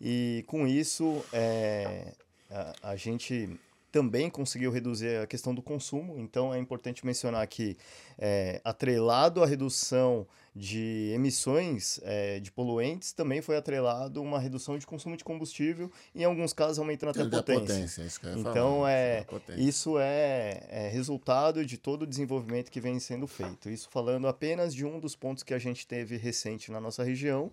E 0.00 0.44
com 0.46 0.64
isso, 0.64 1.20
é, 1.32 2.12
a, 2.48 2.90
a 2.90 2.96
gente 2.96 3.50
também 3.92 4.30
conseguiu 4.30 4.72
reduzir 4.72 5.18
a 5.18 5.26
questão 5.26 5.54
do 5.54 5.62
consumo. 5.62 6.18
Então 6.18 6.52
é 6.52 6.58
importante 6.58 7.04
mencionar 7.04 7.46
que, 7.46 7.76
é, 8.18 8.60
atrelado 8.64 9.42
à 9.42 9.46
redução 9.46 10.26
de 10.54 11.10
emissões 11.14 11.98
é, 12.02 12.38
de 12.40 12.50
poluentes, 12.50 13.12
também 13.12 13.40
foi 13.40 13.56
atrelado 13.56 14.20
uma 14.20 14.38
redução 14.38 14.76
de 14.76 14.86
consumo 14.86 15.16
de 15.16 15.24
combustível 15.24 15.90
e, 16.14 16.22
em 16.22 16.24
alguns 16.24 16.52
casos, 16.52 16.78
aumentando 16.78 17.10
até 17.10 17.22
a 17.22 17.28
potência. 17.28 17.60
potência 17.60 18.02
isso 18.02 18.20
que 18.20 18.26
eu 18.26 18.32
ia 18.32 18.38
Então, 18.38 18.76
falar, 18.76 18.90
é, 18.90 19.22
potência. 19.24 19.60
isso 19.62 19.98
é, 19.98 20.62
é 20.68 20.88
resultado 20.88 21.64
de 21.64 21.78
todo 21.78 22.02
o 22.02 22.06
desenvolvimento 22.06 22.70
que 22.70 22.80
vem 22.80 22.98
sendo 22.98 23.26
feito. 23.26 23.70
Isso 23.70 23.88
falando 23.90 24.28
apenas 24.28 24.74
de 24.74 24.84
um 24.84 25.00
dos 25.00 25.16
pontos 25.16 25.42
que 25.42 25.54
a 25.54 25.58
gente 25.58 25.86
teve 25.86 26.16
recente 26.16 26.70
na 26.70 26.80
nossa 26.80 27.02
região. 27.02 27.50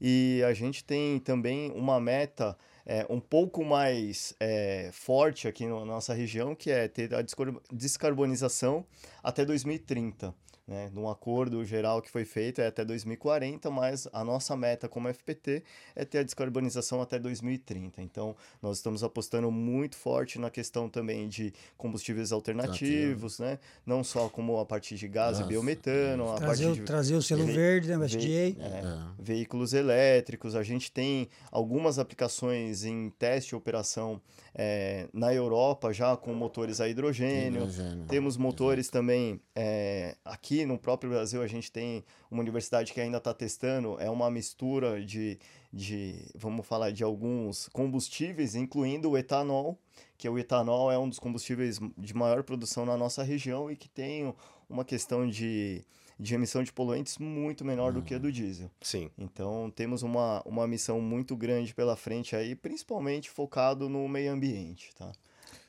E 0.00 0.42
a 0.46 0.52
gente 0.52 0.84
tem 0.84 1.18
também 1.18 1.70
uma 1.72 2.00
meta 2.00 2.56
é, 2.86 3.06
um 3.10 3.20
pouco 3.20 3.64
mais 3.64 4.34
é, 4.40 4.90
forte 4.92 5.46
aqui 5.46 5.66
na 5.66 5.84
nossa 5.84 6.14
região, 6.14 6.54
que 6.54 6.70
é 6.70 6.88
ter 6.88 7.14
a 7.14 7.22
descarbonização 7.70 8.84
até 9.22 9.44
2030. 9.44 10.34
Né, 10.68 10.90
num 10.92 11.08
acordo 11.08 11.64
geral 11.64 12.02
que 12.02 12.10
foi 12.10 12.26
feito 12.26 12.60
é 12.60 12.66
até 12.66 12.84
2040, 12.84 13.70
mas 13.70 14.06
a 14.12 14.22
nossa 14.22 14.54
meta 14.54 14.86
como 14.86 15.08
FPT 15.08 15.62
é 15.96 16.04
ter 16.04 16.18
a 16.18 16.22
descarbonização 16.22 17.00
até 17.00 17.18
2030. 17.18 18.02
Então, 18.02 18.36
nós 18.60 18.76
estamos 18.76 19.02
apostando 19.02 19.50
muito 19.50 19.96
forte 19.96 20.38
na 20.38 20.50
questão 20.50 20.86
também 20.86 21.26
de 21.26 21.54
combustíveis 21.78 22.32
alternativos, 22.32 23.38
né? 23.38 23.58
Não 23.86 24.04
só 24.04 24.28
como 24.28 24.58
a 24.58 24.66
partir 24.66 24.96
de 24.96 25.08
gás 25.08 25.38
e 25.38 25.40
Gás, 25.40 25.48
biometano, 25.48 26.30
a 26.32 26.34
Trazer, 26.34 26.46
partir 26.66 26.66
o- 26.66 26.74
de 26.74 26.86
trazer 26.86 27.14
o 27.14 27.22
selo 27.22 27.46
ve- 27.46 27.52
verde, 27.52 27.88
né, 27.88 27.96
o 27.96 28.00
ve- 28.00 28.56
é, 28.60 28.64
É. 28.66 28.84
veículos 29.18 29.72
elétricos. 29.72 30.54
A 30.54 30.62
gente 30.62 30.92
tem 30.92 31.30
algumas 31.50 31.98
aplicações 31.98 32.84
em 32.84 33.08
teste 33.18 33.54
e 33.54 33.56
operação 33.56 34.20
é, 34.60 35.08
na 35.12 35.32
Europa 35.32 35.92
já 35.92 36.16
com 36.16 36.34
motores 36.34 36.80
a 36.80 36.88
hidrogênio. 36.88 37.62
Hidrogênio. 37.62 38.06
Temos 38.06 38.36
motores 38.36 38.88
também 38.88 39.40
é, 39.54 40.16
aqui 40.24 40.66
no 40.66 40.76
próprio 40.76 41.10
Brasil. 41.10 41.40
A 41.40 41.46
gente 41.46 41.70
tem 41.70 42.04
uma 42.28 42.40
universidade 42.40 42.92
que 42.92 43.00
ainda 43.00 43.18
está 43.18 43.32
testando. 43.32 43.96
É 44.00 44.10
uma 44.10 44.28
mistura 44.28 45.00
de, 45.00 45.38
de, 45.72 46.26
vamos 46.34 46.66
falar, 46.66 46.90
de 46.90 47.04
alguns 47.04 47.68
combustíveis, 47.68 48.56
incluindo 48.56 49.10
o 49.10 49.16
etanol, 49.16 49.78
que 50.16 50.28
o 50.28 50.36
etanol 50.36 50.90
é 50.90 50.98
um 50.98 51.08
dos 51.08 51.20
combustíveis 51.20 51.78
de 51.96 52.14
maior 52.14 52.42
produção 52.42 52.84
na 52.84 52.96
nossa 52.96 53.22
região 53.22 53.70
e 53.70 53.76
que 53.76 53.88
tem 53.88 54.34
uma 54.68 54.84
questão 54.84 55.28
de, 55.28 55.84
de 56.18 56.34
emissão 56.34 56.62
de 56.64 56.72
poluentes 56.72 57.16
muito 57.18 57.64
menor 57.64 57.92
do 57.92 58.02
que 58.02 58.14
a 58.14 58.18
do 58.18 58.32
diesel. 58.32 58.70
Sim. 58.80 59.10
Então 59.16 59.70
temos 59.70 60.02
uma, 60.02 60.42
uma 60.44 60.66
missão 60.66 61.00
muito 61.00 61.36
grande 61.36 61.72
pela 61.74 61.96
frente 61.96 62.34
aí, 62.34 62.56
principalmente 62.56 63.30
focado 63.30 63.88
no 63.88 64.08
meio 64.08 64.32
ambiente, 64.32 64.92
tá? 64.96 65.12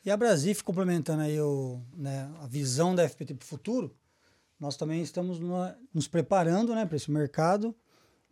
E 0.03 0.09
a 0.09 0.17
Brasif, 0.17 0.63
complementando 0.63 1.21
aí 1.21 1.39
o, 1.39 1.79
né, 1.95 2.31
a 2.41 2.47
visão 2.47 2.95
da 2.95 3.03
FPT 3.03 3.35
para 3.35 3.43
o 3.43 3.47
futuro, 3.47 3.95
nós 4.59 4.75
também 4.75 5.01
estamos 5.01 5.39
no- 5.39 5.73
nos 5.93 6.07
preparando 6.07 6.73
né, 6.73 6.85
para 6.85 6.95
esse 6.95 7.11
mercado, 7.11 7.75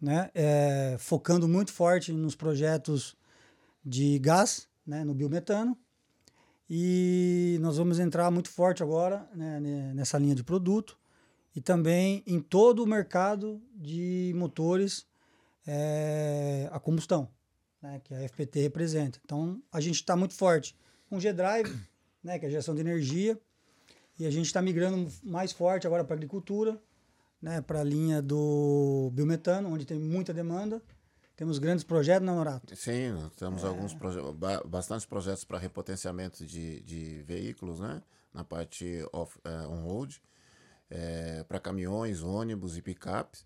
né, 0.02 0.32
é, 0.34 0.96
focando 1.00 1.48
muito 1.48 1.72
forte 1.72 2.12
nos 2.12 2.36
projetos 2.36 3.16
de 3.86 4.18
gás, 4.20 4.68
né, 4.86 5.04
no 5.04 5.14
biometano. 5.14 5.78
E 6.70 7.58
nós 7.62 7.78
vamos 7.78 8.00
entrar 8.00 8.30
muito 8.32 8.50
forte 8.50 8.82
agora 8.84 9.30
né, 9.34 9.60
ne- 9.60 9.94
nessa 9.94 10.18
linha 10.18 10.36
de 10.36 10.44
produto 10.44 10.98
e 11.58 11.62
também 11.62 12.22
em 12.28 12.40
todo 12.40 12.84
o 12.84 12.86
mercado 12.86 13.60
de 13.74 14.32
motores 14.36 15.08
é, 15.66 16.70
a 16.72 16.80
combustão, 16.80 17.28
né, 17.82 18.00
que 18.04 18.14
a 18.14 18.30
FPT 18.30 18.62
representa. 18.62 19.20
Então 19.26 19.60
a 19.72 19.82
gente 19.82 19.96
está 19.96 20.16
muito 20.16 20.36
forte 20.36 20.76
com 21.10 21.20
G-Drive, 21.20 21.76
né, 22.24 22.38
que 22.38 22.46
é 22.46 22.48
a 22.48 22.52
geração 22.52 22.76
de 22.76 22.82
energia, 22.82 23.42
e 24.20 24.28
a 24.28 24.30
gente 24.30 24.46
está 24.46 24.62
migrando 24.62 25.12
mais 25.24 25.52
forte 25.52 25.88
agora 25.88 26.04
para 26.04 26.14
a 26.14 26.18
agricultura, 26.18 26.80
né, 27.42 27.60
para 27.60 27.80
a 27.82 27.84
linha 27.84 28.22
do 28.22 29.10
biometano, 29.14 29.74
onde 29.74 29.84
tem 29.84 30.00
muita 30.00 30.32
demanda. 30.32 30.80
Temos 31.36 31.58
grandes 31.58 31.84
projetos 31.84 32.24
na 32.26 32.36
Norato. 32.36 32.76
Sim, 32.76 33.16
temos 33.36 33.64
É. 33.64 33.68
alguns 33.68 33.96
projetos, 33.96 34.36
bastantes 34.68 35.08
projetos 35.08 35.44
para 35.44 35.58
repotenciamento 35.58 36.46
de, 36.46 36.82
de 36.84 37.24
veículos, 37.24 37.80
né? 37.80 38.02
Na 38.32 38.44
parte 38.44 39.04
off, 39.12 39.40
eh, 39.44 39.68
on-road, 39.68 40.22
para 41.48 41.60
caminhões, 41.60 42.22
ônibus 42.24 42.78
e 42.78 42.82
picapes. 42.82 43.46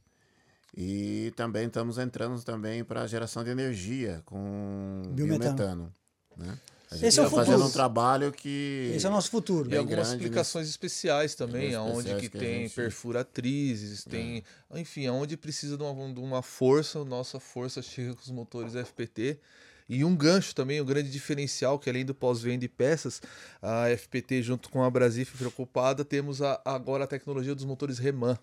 E 0.76 1.34
também 1.36 1.68
estamos 1.68 1.98
entrando 1.98 2.42
também 2.44 2.84
para 2.84 3.06
geração 3.08 3.44
de 3.44 3.50
energia 3.50 4.22
com 4.26 5.02
Biometano. 5.10 5.14
biometano. 5.56 5.94
né? 6.38 6.58
A 6.90 6.96
gente 6.96 7.06
Esse 7.06 7.20
é 7.20 7.24
o 7.24 7.26
está 7.26 7.38
fazendo 7.38 7.54
futuro. 7.54 7.70
um 7.70 7.72
trabalho 7.74 8.32
que 8.34 8.92
Esse 8.96 9.06
é 9.06 9.10
o 9.10 9.12
nosso 9.14 9.30
futuro. 9.32 9.66
E 9.68 9.70
Bem 9.72 9.80
algumas 9.80 10.10
grande 10.10 10.26
aplicações 10.26 10.68
especiais 10.70 11.36
também, 11.36 11.74
aonde 11.74 12.14
que, 12.16 12.30
que 12.30 12.38
a 12.38 12.40
tem 12.40 12.64
gente- 12.64 12.76
perfuratrizes, 12.76 14.04
tem, 14.04 14.44
enfim, 14.76 15.08
aonde 15.08 15.38
precisa 15.38 15.78
de 15.78 15.84
uma, 15.84 16.14
de 16.14 16.20
uma 16.20 16.42
força, 16.42 17.04
nossa 17.06 17.40
força 17.40 17.82
chega 17.82 18.14
com 18.14 18.22
os 18.22 18.30
motores 18.32 18.74
FPT. 18.76 19.40
E 19.90 20.04
um 20.06 20.16
gancho 20.16 20.56
também, 20.56 20.80
um 20.82 20.86
grande 20.86 21.10
diferencial, 21.12 21.78
que 21.78 21.90
além 21.90 22.06
do 22.06 22.14
pós-venda 22.16 22.64
e 22.64 22.70
peças, 22.70 23.22
a 23.62 23.90
FPT 23.90 24.42
junto 24.42 24.70
com 24.70 24.84
a 24.84 24.90
Brasif 24.90 25.38
preocupada, 25.38 26.06
temos 26.06 26.42
a- 26.42 26.62
agora 26.66 27.04
a 27.04 27.08
tecnologia 27.08 27.54
dos 27.56 27.66
motores 27.66 27.98
Reman. 28.00 28.38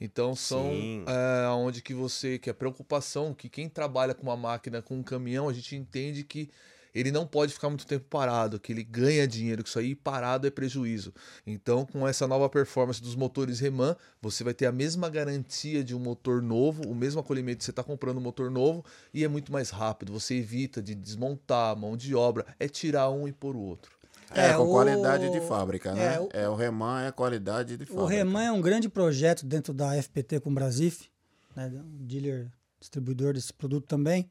Então 0.00 0.34
são 0.34 0.70
é, 1.06 1.48
onde 1.50 1.82
que 1.82 1.92
você, 1.94 2.38
que 2.38 2.48
a 2.50 2.54
preocupação, 2.54 3.34
que 3.34 3.48
quem 3.48 3.68
trabalha 3.68 4.14
com 4.14 4.22
uma 4.22 4.36
máquina, 4.36 4.80
com 4.82 4.96
um 4.98 5.02
caminhão, 5.02 5.48
a 5.48 5.52
gente 5.52 5.74
entende 5.76 6.22
que 6.24 6.50
ele 6.98 7.10
não 7.12 7.26
pode 7.26 7.52
ficar 7.52 7.68
muito 7.68 7.86
tempo 7.86 8.04
parado, 8.08 8.58
que 8.58 8.72
ele 8.72 8.82
ganha 8.82 9.26
dinheiro, 9.28 9.62
que 9.62 9.68
isso 9.68 9.78
aí 9.78 9.94
parado 9.94 10.46
é 10.46 10.50
prejuízo. 10.50 11.12
Então, 11.46 11.84
com 11.84 12.06
essa 12.08 12.26
nova 12.26 12.48
performance 12.48 13.02
dos 13.02 13.14
motores 13.14 13.60
Reman, 13.60 13.94
você 14.20 14.42
vai 14.42 14.54
ter 14.54 14.66
a 14.66 14.72
mesma 14.72 15.08
garantia 15.10 15.84
de 15.84 15.94
um 15.94 15.98
motor 15.98 16.40
novo, 16.42 16.82
o 16.88 16.94
mesmo 16.94 17.20
acolhimento 17.20 17.58
que 17.58 17.64
você 17.64 17.70
está 17.70 17.82
comprando 17.84 18.18
um 18.18 18.20
motor 18.22 18.50
novo, 18.50 18.84
e 19.12 19.22
é 19.24 19.28
muito 19.28 19.52
mais 19.52 19.70
rápido. 19.70 20.12
Você 20.12 20.34
evita 20.36 20.82
de 20.82 20.94
desmontar, 20.94 21.76
mão 21.76 21.96
de 21.96 22.14
obra, 22.14 22.46
é 22.58 22.68
tirar 22.68 23.10
um 23.10 23.28
e 23.28 23.32
pôr 23.32 23.54
o 23.56 23.60
outro. 23.60 23.94
É, 24.34 24.46
É, 24.48 24.54
com 24.54 24.64
o- 24.64 24.70
qualidade 24.70 25.30
de 25.30 25.40
fábrica, 25.40 25.94
né? 25.94 26.14
é, 26.16 26.20
o- 26.20 26.28
É, 26.32 26.48
o 26.48 26.54
Reman 26.56 27.02
é 27.06 27.12
qualidade 27.12 27.76
de 27.76 27.84
fábrica. 27.86 28.02
O 28.02 28.06
Reman 28.06 28.42
é 28.42 28.50
um 28.52 28.60
grande 28.60 28.88
projeto 28.88 29.46
dentro 29.46 29.72
da 29.72 29.94
FPT 29.94 30.40
com 30.40 30.50
o 30.50 30.54
Brasif, 30.54 31.08
né, 31.54 31.70
um 31.72 32.04
dealer, 32.06 32.50
distribuidor 32.80 33.34
desse 33.34 33.52
produto 33.52 33.86
também, 33.86 34.28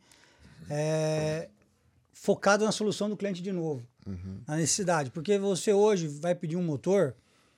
é, 0.69 1.49
focado 2.17 2.63
na 2.63 2.71
solução 2.71 3.09
do 3.09 3.17
cliente 3.17 3.41
de 3.41 3.51
novo, 3.51 3.85
na 4.47 4.55
necessidade. 4.55 5.11
Porque 5.11 5.37
você 5.37 5.73
hoje 5.73 6.07
vai 6.07 6.33
pedir 6.33 6.55
um 6.55 6.63
motor, 6.63 7.13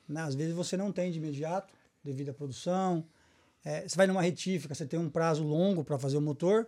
né, 0.10 0.22
às 0.22 0.34
vezes 0.34 0.54
você 0.56 0.76
não 0.76 0.91
tem 0.91 1.12
de 1.12 1.20
imediato, 1.20 1.72
devido 2.04 2.30
à 2.30 2.34
produção. 2.34 3.06
É, 3.63 3.88
você 3.88 3.96
vai 3.96 4.08
numa 4.08 4.22
retífica, 4.22 4.74
você 4.74 4.86
tem 4.86 5.00
um 5.00 5.10
prazo 5.10 5.43
longo 5.43 5.84
para 5.84 6.00
fazer 6.00 6.17
o 6.17 6.22
motor, 6.22 6.67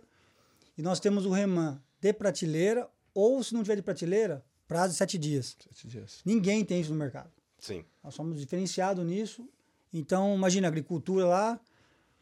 e 0.78 0.82
nós 0.82 1.00
temos 1.00 1.26
o 1.26 1.30
Reman 1.30 1.82
de 2.00 2.12
prateleira, 2.12 2.88
ou 3.12 3.42
se 3.42 3.52
não 3.52 3.62
tiver 3.62 3.76
de 3.76 3.82
prateleira, 3.82 4.44
prazo 4.68 4.92
de 4.92 4.98
sete 4.98 5.18
dias. 5.18 5.56
Sete 5.72 5.88
dias. 5.88 6.20
Ninguém 6.24 6.64
tem 6.64 6.80
isso 6.80 6.92
no 6.92 6.98
mercado. 6.98 7.30
Sim. 7.58 7.84
Nós 8.04 8.14
somos 8.14 8.38
diferenciados 8.38 9.04
nisso. 9.04 9.48
Então, 9.92 10.34
imagina, 10.36 10.68
agricultura 10.68 11.24
lá, 11.26 11.60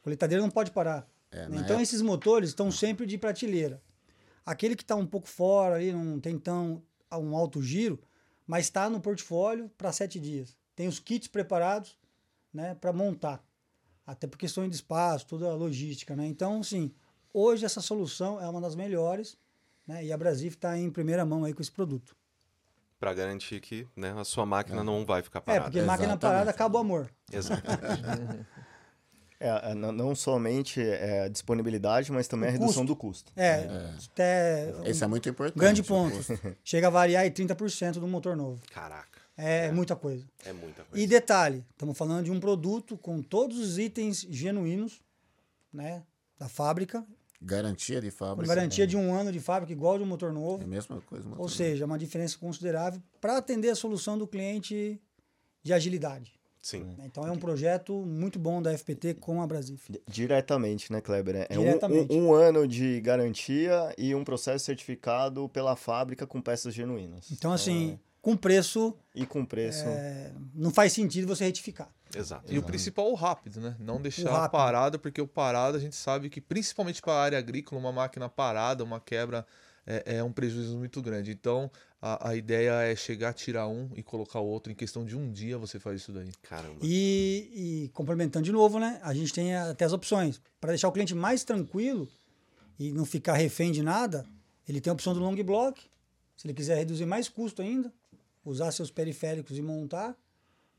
coletadeira 0.03 0.43
não 0.43 0.51
pode 0.51 0.71
parar. 0.71 1.07
É, 1.31 1.41
né? 1.41 1.45
Então, 1.57 1.61
época- 1.61 1.83
esses 1.83 2.01
motores 2.01 2.49
estão 2.49 2.71
sempre 2.71 3.05
de 3.07 3.19
prateleira. 3.19 3.83
Aquele 4.51 4.75
que 4.75 4.83
está 4.83 4.97
um 4.97 5.07
pouco 5.07 5.29
fora 5.29 5.75
ali, 5.75 5.93
não 5.93 6.19
tem 6.19 6.39
tão 6.39 6.83
um 7.13 7.37
alto 7.37 7.63
giro, 7.63 8.01
mas 8.47 8.65
está 8.65 8.89
no 8.89 8.99
portfólio 8.99 9.71
para 9.77 9.93
sete 9.93 10.19
dias. 10.19 10.57
Tem 10.75 10.89
os 10.89 10.99
kits 10.99 11.29
preparados 11.29 11.99
né, 12.51 12.75
para 12.75 12.91
montar. 12.91 13.45
Até 14.07 14.27
por 14.27 14.39
questões 14.39 14.71
de 14.71 14.77
espaço, 14.77 15.27
toda 15.27 15.51
a 15.51 15.55
logística. 15.55 16.17
Né? 16.17 16.27
Então, 16.27 16.61
assim, 16.61 16.91
hoje 17.33 17.67
essa 17.67 17.83
solução 17.83 18.41
é 18.41 18.49
uma 18.49 18.59
das 18.59 18.75
melhores 18.75 19.37
né? 19.87 20.03
e 20.03 20.11
a 20.11 20.17
Brasif 20.17 20.57
está 20.57 20.79
em 20.79 20.91
primeira 20.91 21.27
mão 21.27 21.45
aí 21.45 21.53
com 21.53 21.61
esse 21.61 21.71
produto. 21.71 22.17
Pra 22.99 23.13
garantir 23.13 23.61
que 23.61 23.87
né, 23.95 24.15
a 24.19 24.25
sua 24.25 24.47
máquina 24.47 24.83
não 24.83 25.05
vai 25.05 25.21
ficar 25.23 25.41
É, 25.41 25.43
parada. 25.43 25.65
porque 25.65 25.83
máquina 25.83 26.09
Exatamente. 26.09 26.21
parada 26.21 26.51
acaba 26.51 26.79
o 26.79 26.81
amor. 26.81 27.11
Exato. 27.31 27.63
É, 29.41 29.71
é, 29.71 29.75
não 29.75 30.15
somente 30.17 30.81
é, 30.83 31.23
a 31.25 31.29
disponibilidade, 31.29 32.11
mas 32.11 32.27
também 32.27 32.49
O 32.49 32.51
a 32.51 32.53
redução 32.53 32.85
custo. 32.85 32.87
do 32.87 32.97
custo. 32.97 33.33
É, 33.37 33.69
até 34.13 34.75
Esse 34.85 35.05
é 35.05 35.07
muito 35.07 35.29
importante. 35.29 35.59
grande 35.61 35.83
ponto. 35.83 36.17
Chega 36.65 36.89
a 36.89 36.91
variar 36.91 37.25
em 37.25 37.31
30% 37.31 37.93
do 38.01 38.09
motor 38.09 38.37
novo. 38.37 38.61
Caraca. 38.73 39.19
É, 39.37 39.71
muita 39.71 39.95
coisa. 39.95 40.27
É 40.45 40.53
muita 40.53 40.83
coisa. 40.83 41.05
E 41.05 41.07
detalhe, 41.07 41.65
estamos 41.71 41.97
falando 41.97 42.25
de 42.25 42.33
um 42.33 42.41
produto 42.41 42.99
com 42.99 43.23
todos 43.23 43.57
os 43.61 43.79
itens 43.79 44.27
genuínos, 44.29 45.01
né, 45.73 46.03
da 46.39 46.49
fábrica, 46.49 47.05
Garantia 47.41 48.01
de 48.01 48.11
com 48.11 48.17
fábrica. 48.17 48.53
garantia 48.53 48.85
de 48.85 48.97
um 48.97 49.15
ano 49.15 49.31
de 49.31 49.39
fábrica 49.39 49.73
igual 49.73 49.97
de 49.97 50.03
um 50.03 50.07
motor 50.09 50.31
É 50.31 50.33
a 50.33 50.35
novo. 50.35 50.67
mesma 50.67 51.01
coisa. 51.03 51.29
Ou 51.37 51.49
seja, 51.49 51.85
uma 51.87 51.97
diferença 51.97 52.37
considerável 52.37 53.01
para 53.21 53.37
atender 53.37 53.69
a 53.71 53.77
solução 53.77 54.19
do 54.19 54.27
cliente 54.27 55.01
de 55.63 55.73
agilidade. 55.73 56.33
Sim. 56.61 56.85
né? 56.85 56.95
Então 57.07 57.27
é 57.27 57.31
um 57.31 57.39
projeto 57.39 57.95
muito 58.05 58.39
bom 58.39 58.61
da 58.61 58.77
FPT 58.77 59.15
com 59.15 59.41
a 59.43 59.47
Brasif. 59.47 59.91
Diretamente, 60.07 60.93
né, 60.93 61.01
Kleber? 61.01 61.47
É 61.49 61.59
um- 61.59 61.63
Diretamente. 61.63 62.13
Um, 62.15 62.29
um 62.29 62.33
ano 62.35 62.67
de 62.67 63.01
garantia 63.01 63.95
e 63.97 64.15
um 64.15 64.25
processo 64.25 64.65
certificado 64.65 65.49
pela 65.49 65.77
fábrica 65.77 66.27
com 66.27 66.41
peças 66.41 66.75
genuínas. 66.75 67.31
Então, 67.31 67.53
assim, 67.53 67.93
é. 67.93 67.99
com 68.21 68.37
preço. 68.37 68.95
E 69.15 69.25
com 69.25 69.45
preço. 69.45 69.85
É, 69.87 70.33
não 70.55 70.71
faz 70.71 70.93
sentido 70.93 71.27
você 71.27 71.45
retificar. 71.45 71.89
Exato. 72.17 72.53
E 72.53 72.59
o 72.59 72.63
principal, 72.63 73.11
o 73.11 73.15
rápido, 73.15 73.61
né? 73.61 73.77
Não 73.79 74.01
deixar 74.01 74.49
parado, 74.49 74.99
porque 74.99 75.21
o 75.21 75.27
parado 75.27 75.77
a 75.77 75.81
gente 75.81 75.95
sabe 75.95 76.31
que, 76.31 76.41
principalmente 76.41 77.03
para 77.03 77.13
a 77.13 77.23
área 77.23 77.39
agrícola, 77.39 77.81
uma 77.81 77.93
máquina 77.93 78.29
parada, 78.29 78.83
uma 78.83 78.99
quebra, 78.99 79.47
é, 79.89 80.17
é 80.19 80.23
um 80.23 80.31
prejuízo 80.31 80.77
muito 80.77 81.01
grande. 81.01 81.31
Então, 81.31 81.71
a, 82.01 82.29
a 82.29 82.37
ideia 82.37 82.73
é 82.83 82.95
chegar, 82.95 83.33
tirar 83.33 83.67
um 83.67 83.89
e 83.97 84.03
colocar 84.03 84.39
o 84.39 84.47
outro. 84.47 84.71
Em 84.71 84.75
questão 84.75 85.03
de 85.03 85.17
um 85.17 85.33
dia 85.33 85.57
você 85.57 85.81
faz 85.81 86.03
isso 86.03 86.13
daí. 86.13 86.31
Caramba. 86.43 86.79
E, 86.83 87.51
e 87.87 87.89
complementando 87.95 88.45
de 88.45 88.53
novo, 88.53 88.79
né? 88.79 89.01
A 89.03 89.15
gente 89.15 89.33
tem 89.33 89.57
até 89.57 89.87
as 89.87 89.95
opções. 89.95 90.43
Para 90.61 90.73
deixar 90.73 90.89
o 90.89 90.93
cliente 90.93 91.15
mais 91.15 91.43
tranquilo 91.43 92.07
e 92.79 92.93
não 92.93 93.07
ficar 93.07 93.33
refém 93.33 93.73
de 93.73 93.83
nada, 93.83 94.27
ele 94.69 94.79
tem 94.79 94.91
a 94.91 94.95
opção 94.95 95.15
do 95.15 95.21
long 95.21 95.35
block. 95.43 95.81
Se 96.37 96.47
ele 96.47 96.55
quiser 96.55 96.77
reduzir 96.77 97.07
mais 97.07 97.29
custo 97.29 97.63
ainda, 97.63 97.91
usar 98.45 98.71
seus 98.73 98.91
periféricos 98.91 99.57
e 99.57 99.63
montar, 99.63 100.15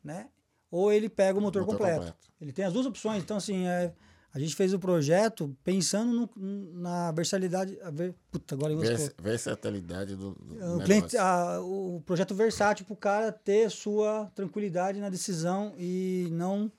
né? 0.04 0.30
Ou 0.70 0.94
ele 0.94 1.10
pega 1.10 1.40
o 1.40 1.42
motor, 1.42 1.64
Motor 1.64 1.78
completo. 1.78 2.00
completo. 2.00 2.30
Ele 2.40 2.54
tem 2.54 2.64
as 2.64 2.72
duas 2.72 2.86
opções. 2.86 3.24
Então, 3.24 3.38
assim, 3.38 3.66
é, 3.68 3.92
a 4.34 4.40
gente 4.40 4.56
fez 4.56 4.74
o 4.74 4.80
projeto 4.80 5.56
pensando 5.64 6.30
no- 6.36 6.74
na 6.82 7.12
versatilidade. 7.12 7.78
a 7.82 7.90
ver- 7.90 8.14
puta, 8.32 8.56
agora 8.56 8.74
eu 8.74 8.80
Vers- 8.80 9.14
versatilidade 9.22 10.16
do, 10.16 10.32
do 10.36 10.54
o, 10.54 10.58
negócio. 10.58 10.84
cliente, 10.86 11.18
a- 11.18 11.60
o 11.62 12.02
projeto 12.06 12.36
versátil 12.36 12.86
para 12.86 12.94
o 12.94 12.98
cara 12.98 13.32
ter 13.32 13.70
sua 13.72 14.32
tranquilidade 14.36 15.00
na 15.00 15.10
decisão 15.10 15.74
e 15.78 16.28
não 16.32 16.72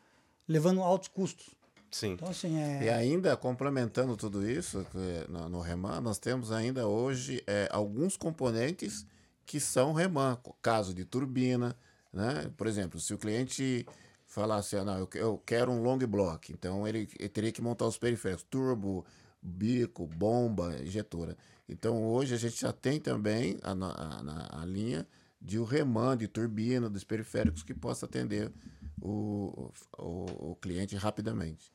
levando 0.46 0.80
altos 0.82 1.08
custos. 1.08 1.48
Sim. 1.90 2.12
Então, 2.12 2.28
assim, 2.28 2.56
E 2.82 2.86
é, 2.86 2.94
ainda 2.94 3.36
complementando 3.36 4.16
tudo 4.16 4.48
isso, 4.48 4.86
que 4.92 5.30
no, 5.32 5.48
no 5.48 5.60
Reman, 5.60 6.00
nós 6.00 6.18
temos 6.18 6.52
ainda 6.52 6.86
hoje 6.86 7.42
é, 7.48 7.68
alguns 7.72 8.16
componentes 8.16 9.04
que 9.44 9.58
são 9.58 9.92
Reman, 9.92 10.38
caso 10.62 10.94
de 10.94 11.04
turbina, 11.04 11.76
né? 12.12 12.48
Por 12.56 12.68
exemplo, 12.68 13.00
se 13.00 13.12
o 13.12 13.18
cliente 13.18 13.84
falasse, 14.30 14.76
ah, 14.76 14.84
não, 14.84 14.98
eu, 14.98 15.06
que- 15.06 15.18
eu 15.18 15.36
quero 15.44 15.70
um 15.72 15.82
long 15.82 15.98
block, 15.98 16.52
então 16.52 16.86
ele, 16.86 17.08
ele 17.18 17.28
teria 17.28 17.52
que 17.52 17.60
montar 17.60 17.84
os 17.86 17.98
periféricos, 17.98 18.44
turbo, 18.48 19.04
bico, 19.42 20.06
bomba, 20.06 20.74
injetora. 20.80 21.36
Então 21.68 22.02
hoje 22.04 22.34
a 22.34 22.38
gente 22.38 22.60
já 22.60 22.72
tem 22.72 23.00
também 23.00 23.58
a, 23.62 23.74
na- 23.74 23.90
a, 23.90 24.62
a 24.62 24.64
linha 24.64 25.06
de 25.40 25.58
o 25.58 25.64
Reman, 25.64 26.16
de 26.16 26.28
turbina, 26.28 26.88
dos 26.88 27.02
periféricos 27.04 27.62
que 27.62 27.74
possa 27.74 28.06
atender 28.06 28.52
o, 29.00 29.70
o, 29.98 30.50
o 30.52 30.56
cliente 30.60 30.94
rapidamente. 30.96 31.72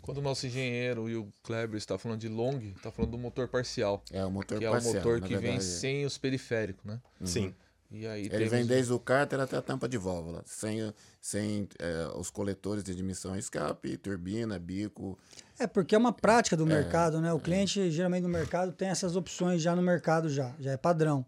Quando 0.00 0.18
o 0.18 0.22
nosso 0.22 0.46
engenheiro 0.46 1.08
e 1.08 1.14
o 1.16 1.28
Kleber 1.44 1.76
está 1.76 1.96
falando 1.96 2.18
de 2.20 2.28
long, 2.28 2.58
está 2.76 2.90
falando 2.90 3.12
do 3.12 3.18
motor 3.18 3.46
parcial, 3.46 4.02
É 4.10 4.24
o 4.24 4.30
motor 4.32 4.58
que 4.58 4.64
parcial, 4.66 4.94
é 4.94 4.98
o 4.98 5.04
motor 5.04 5.20
que 5.20 5.34
vem 5.36 5.40
verdade. 5.42 5.64
sem 5.64 6.04
os 6.04 6.18
periféricos, 6.18 6.84
né? 6.84 7.00
Sim. 7.24 7.54
E 7.92 8.06
aí 8.06 8.22
Ele 8.22 8.30
temos 8.30 8.50
vem 8.50 8.62
o- 8.62 8.66
desde 8.66 8.92
o 8.92 8.98
cárter 8.98 9.38
até 9.38 9.56
a 9.56 9.60
tampa 9.62 9.86
de 9.86 9.98
válvula, 9.98 10.42
sem, 10.46 10.92
sem 11.20 11.68
eh, 11.78 12.08
os 12.16 12.30
coletores 12.30 12.82
de 12.82 12.90
admissão 12.90 13.36
escape, 13.36 13.98
turbina, 13.98 14.58
bico. 14.58 15.18
é 15.58 15.66
porque 15.66 15.94
é 15.94 15.98
uma 15.98 16.12
prática 16.12 16.56
do 16.56 16.64
mercado, 16.64 17.20
né? 17.20 17.32
O 17.32 17.38
cliente, 17.38 17.90
geralmente 17.90 18.22
no 18.22 18.30
mercado, 18.30 18.72
tem 18.72 18.88
essas 18.88 19.14
opções 19.14 19.60
já 19.60 19.76
no 19.76 19.82
mercado, 19.82 20.30
já, 20.30 20.54
já 20.58 20.72
é 20.72 20.76
padrão. 20.76 21.24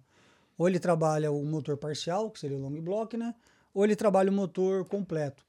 Ou 0.56 0.66
ele 0.66 0.78
trabalha 0.80 1.30
o 1.30 1.44
motor 1.44 1.76
parcial, 1.76 2.30
que 2.30 2.40
seria 2.40 2.56
o 2.56 2.60
long 2.60 2.80
block, 2.80 3.16
né? 3.16 3.34
Ou 3.74 3.84
ele 3.84 3.94
trabalha 3.94 4.30
o 4.30 4.32
motor 4.34 4.86
completo. 4.86 5.44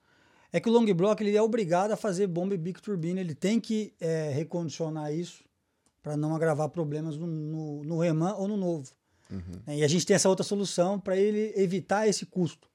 É 0.52 0.60
que 0.60 0.68
o 0.70 0.72
long 0.72 0.86
block 0.94 1.22
ele 1.22 1.36
é 1.38 1.42
obrigado 1.42 1.92
a 1.92 1.96
fazer 1.98 2.28
bomba 2.28 2.56
e 2.56 2.58
bico 2.58 2.82
turbina, 2.82 3.22
ele 3.22 3.36
tem 3.36 3.60
que 3.60 3.94
é, 4.02 4.32
recondicionar 4.34 5.14
isso 5.14 5.44
para 6.04 6.18
não 6.18 6.36
agravar 6.36 6.70
problemas 6.70 7.18
no, 7.18 7.26
no, 7.28 7.84
no 7.84 8.00
Reman 8.00 8.34
ou 8.36 8.48
no 8.48 8.58
novo. 8.58 8.92
Né? 9.66 9.78
E 9.78 9.84
a 9.84 9.88
gente 9.88 10.06
tem 10.06 10.16
essa 10.16 10.30
outra 10.30 10.44
solução 10.44 11.00
para 11.00 11.18
ele 11.18 11.54
evitar 11.56 12.08
esse 12.08 12.26
custo. 12.26 12.70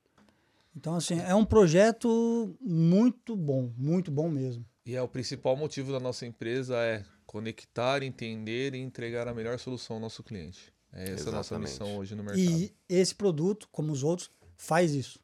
Então, 0.77 0.94
assim, 0.94 1.18
é 1.20 1.35
um 1.35 1.44
projeto 1.44 2.57
muito 2.61 3.37
bom, 3.37 3.73
muito 3.77 4.11
bom 4.11 4.29
mesmo. 4.29 4.64
E 4.87 4.94
é 4.94 5.03
o 5.03 5.09
principal 5.09 5.57
motivo 5.57 5.92
da 5.92 6.01
nossa 6.01 6.25
empresa 6.27 6.77
é 6.77 7.05
conectar, 7.27 8.03
entender 8.03 8.75
e 8.75 8.79
entregar 8.79 9.29
a 9.29 9.35
melhor 9.35 9.59
solução 9.59 9.96
ao 9.96 10.01
nosso 10.01 10.23
cliente. 10.23 10.73
É 10.92 11.11
essa 11.11 11.29
a 11.31 11.33
nossa 11.33 11.59
missão 11.59 11.96
hoje 11.96 12.14
no 12.14 12.25
mercado. 12.25 12.40
E 12.40 12.75
esse 12.88 13.14
produto, 13.14 13.68
como 13.70 13.92
os 13.92 14.03
outros, 14.03 14.31
faz 14.57 14.92
isso. 14.92 15.20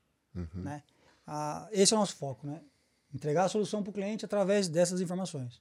Né? 0.55 0.83
Ah, 1.27 1.68
esse 1.72 1.94
é 1.94 1.96
o 1.96 2.01
nosso 2.01 2.16
foco, 2.16 2.46
né? 2.46 2.61
Entregar 3.12 3.44
a 3.44 3.49
solução 3.49 3.83
para 3.83 3.90
o 3.90 3.92
cliente 3.92 4.25
através 4.25 4.68
dessas 4.68 5.01
informações. 5.01 5.61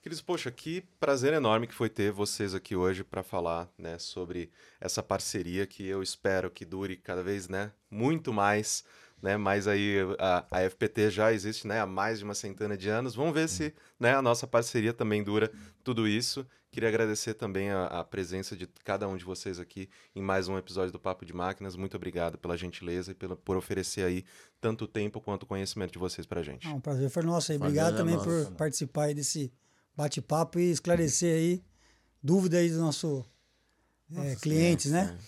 Queridos, 0.00 0.22
poxa, 0.22 0.50
que 0.50 0.82
prazer 1.00 1.32
enorme 1.32 1.66
que 1.66 1.74
foi 1.74 1.88
ter 1.88 2.12
vocês 2.12 2.54
aqui 2.54 2.76
hoje 2.76 3.02
para 3.02 3.22
falar 3.22 3.68
né, 3.76 3.98
sobre 3.98 4.50
essa 4.80 5.02
parceria 5.02 5.66
que 5.66 5.84
eu 5.84 6.02
espero 6.02 6.50
que 6.50 6.64
dure 6.64 6.96
cada 6.96 7.22
vez 7.22 7.48
né, 7.48 7.72
muito 7.90 8.32
mais. 8.32 8.84
Né, 9.20 9.36
mas 9.36 9.66
aí 9.66 9.96
a, 10.20 10.46
a 10.48 10.70
FPT 10.70 11.10
já 11.10 11.32
existe 11.32 11.66
né, 11.66 11.80
há 11.80 11.86
mais 11.86 12.20
de 12.20 12.24
uma 12.24 12.34
centena 12.34 12.76
de 12.76 12.88
anos. 12.88 13.16
Vamos 13.16 13.34
ver 13.34 13.48
se 13.48 13.74
né, 13.98 14.14
a 14.14 14.22
nossa 14.22 14.46
parceria 14.46 14.92
também 14.92 15.24
dura 15.24 15.50
tudo 15.82 16.06
isso. 16.06 16.46
Queria 16.70 16.88
agradecer 16.88 17.34
também 17.34 17.70
a, 17.70 17.86
a 17.86 18.04
presença 18.04 18.54
de 18.54 18.68
cada 18.84 19.08
um 19.08 19.16
de 19.16 19.24
vocês 19.24 19.58
aqui 19.58 19.90
em 20.14 20.22
mais 20.22 20.46
um 20.46 20.56
episódio 20.56 20.92
do 20.92 21.00
Papo 21.00 21.24
de 21.24 21.32
Máquinas. 21.32 21.74
Muito 21.74 21.96
obrigado 21.96 22.38
pela 22.38 22.56
gentileza 22.56 23.10
e 23.10 23.14
pela, 23.14 23.34
por 23.34 23.56
oferecer 23.56 24.04
aí 24.04 24.24
tanto 24.60 24.86
tempo 24.86 25.20
quanto 25.20 25.44
conhecimento 25.44 25.90
de 25.90 25.98
vocês 25.98 26.24
para 26.24 26.40
gente. 26.40 26.68
Ah, 26.68 26.74
um 26.74 26.80
prazer 26.80 27.10
foi 27.10 27.24
nosso 27.24 27.50
aí. 27.50 27.58
Prazer 27.58 27.80
Obrigado 27.80 27.94
é 27.94 27.98
também 27.98 28.14
nosso. 28.14 28.46
por 28.46 28.56
participar 28.56 29.04
aí 29.04 29.14
desse 29.14 29.50
bate-papo 29.98 30.60
e 30.60 30.70
esclarecer 30.70 31.34
aí 31.34 31.64
dúvida 32.22 32.58
aí 32.58 32.70
do 32.70 32.78
nosso 32.78 33.26
eh, 34.16 34.36
clientes, 34.40 34.92
né? 34.92 35.18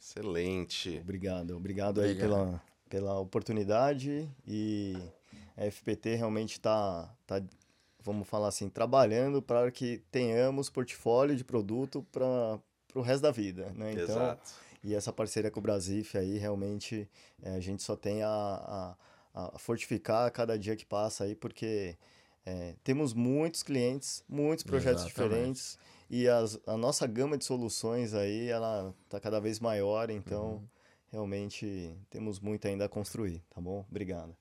Excelente. 0.00 1.00
Obrigado, 1.02 1.56
obrigado 1.56 2.00
aí 2.00 2.12
Obrigado. 2.12 2.30
pela, 2.30 2.62
pela 2.88 3.18
oportunidade 3.18 4.30
e 4.46 4.94
a 5.56 5.68
FPT 5.68 6.14
realmente 6.14 6.52
está, 6.52 7.12
tá, 7.26 7.42
vamos 8.00 8.28
falar 8.28 8.46
assim, 8.46 8.68
trabalhando 8.68 9.42
para 9.42 9.68
que 9.72 10.00
tenhamos 10.12 10.70
portfólio 10.70 11.34
de 11.34 11.42
produto 11.42 12.06
para 12.12 12.60
o 12.94 13.00
resto 13.00 13.22
da 13.22 13.32
vida, 13.32 13.72
né? 13.74 13.94
Então, 13.94 14.04
Exato. 14.04 14.52
e 14.84 14.94
essa 14.94 15.12
parceria 15.12 15.50
com 15.50 15.58
o 15.58 15.62
Brasif 15.62 16.16
aí, 16.16 16.38
realmente, 16.38 17.10
eh, 17.42 17.56
a 17.56 17.60
gente 17.60 17.82
só 17.82 17.96
tem 17.96 18.22
a, 18.22 18.28
a, 18.28 18.96
a 19.34 19.58
fortificar 19.58 20.28
a 20.28 20.30
cada 20.30 20.56
dia 20.56 20.76
que 20.76 20.86
passa 20.86 21.24
aí, 21.24 21.34
porque 21.34 21.98
eh, 22.50 22.74
temos 22.82 23.12
muitos 23.12 23.62
clientes, 23.62 24.24
muitos 24.28 24.64
projetos 24.64 25.04
Exatamente. 25.04 25.28
diferentes, 25.28 25.78
e 26.08 26.26
as, 26.26 26.58
a 26.66 26.76
nossa 26.76 27.06
gama 27.06 27.36
de 27.36 27.44
soluções 27.44 28.14
aí, 28.14 28.48
ela 28.48 28.94
está 29.04 29.20
cada 29.20 29.38
vez 29.38 29.60
maior, 29.60 30.08
então, 30.08 30.52
Uhum. 30.54 30.68
realmente, 31.12 31.94
temos 32.08 32.40
muito 32.40 32.66
ainda 32.66 32.86
a 32.86 32.88
construir, 32.88 33.42
tá 33.50 33.60
bom? 33.60 33.84
Obrigado. 33.90 34.34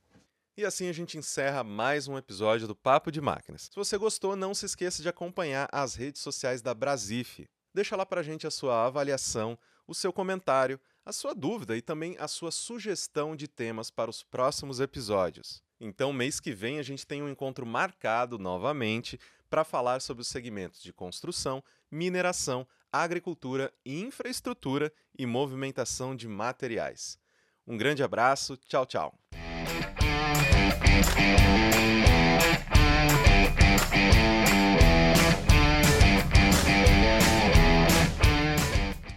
E 0.56 0.66
assim 0.66 0.88
a 0.88 0.94
gente 0.94 1.18
encerra 1.18 1.64
mais 1.64 2.08
um 2.08 2.18
episódio 2.18 2.66
do 2.68 2.76
Papo 2.76 3.12
de 3.12 3.20
Máquinas. 3.22 3.64
Se 3.64 3.76
você 3.76 3.98
gostou, 3.98 4.36
não 4.36 4.56
se 4.56 4.66
esqueça 4.66 5.04
de 5.04 5.10
acompanhar 5.10 5.68
as 5.72 5.94
redes 5.96 6.22
sociais 6.22 6.62
da 6.62 6.74
Brasif. 6.74 7.46
Deixa 7.74 7.96
lá 7.96 8.06
pra 8.06 8.24
gente 8.24 8.48
a 8.48 8.52
sua 8.52 8.86
avaliação, 8.88 9.58
o 9.86 9.94
seu 9.94 10.12
comentário, 10.12 10.80
a 11.06 11.12
sua 11.12 11.36
dúvida 11.36 11.78
e 11.78 11.82
também 11.82 12.16
a 12.18 12.28
sua 12.28 12.52
sugestão 12.52 13.36
de 13.36 13.48
temas 13.48 13.92
para 13.92 14.10
os 14.10 14.24
próximos 14.24 14.80
episódios. 14.80 15.62
Então, 15.80 16.12
mês 16.12 16.40
que 16.40 16.52
vem, 16.52 16.80
a 16.80 16.84
gente 16.84 17.06
tem 17.06 17.22
um 17.22 17.30
encontro 17.30 17.66
marcado 17.66 18.38
novamente 18.38 19.20
para 19.50 19.64
falar 19.64 20.02
sobre 20.02 20.22
os 20.22 20.28
segmentos 20.28 20.82
de 20.82 20.92
construção, 20.92 21.64
mineração, 21.90 22.68
agricultura, 22.92 23.72
infraestrutura 23.86 24.92
e 25.18 25.26
movimentação 25.26 26.16
de 26.16 26.28
materiais. 26.28 27.20
Um 27.66 27.78
grande 27.78 28.04
abraço, 28.04 28.58
tchau, 28.58 28.86
tchau. 28.86 29.18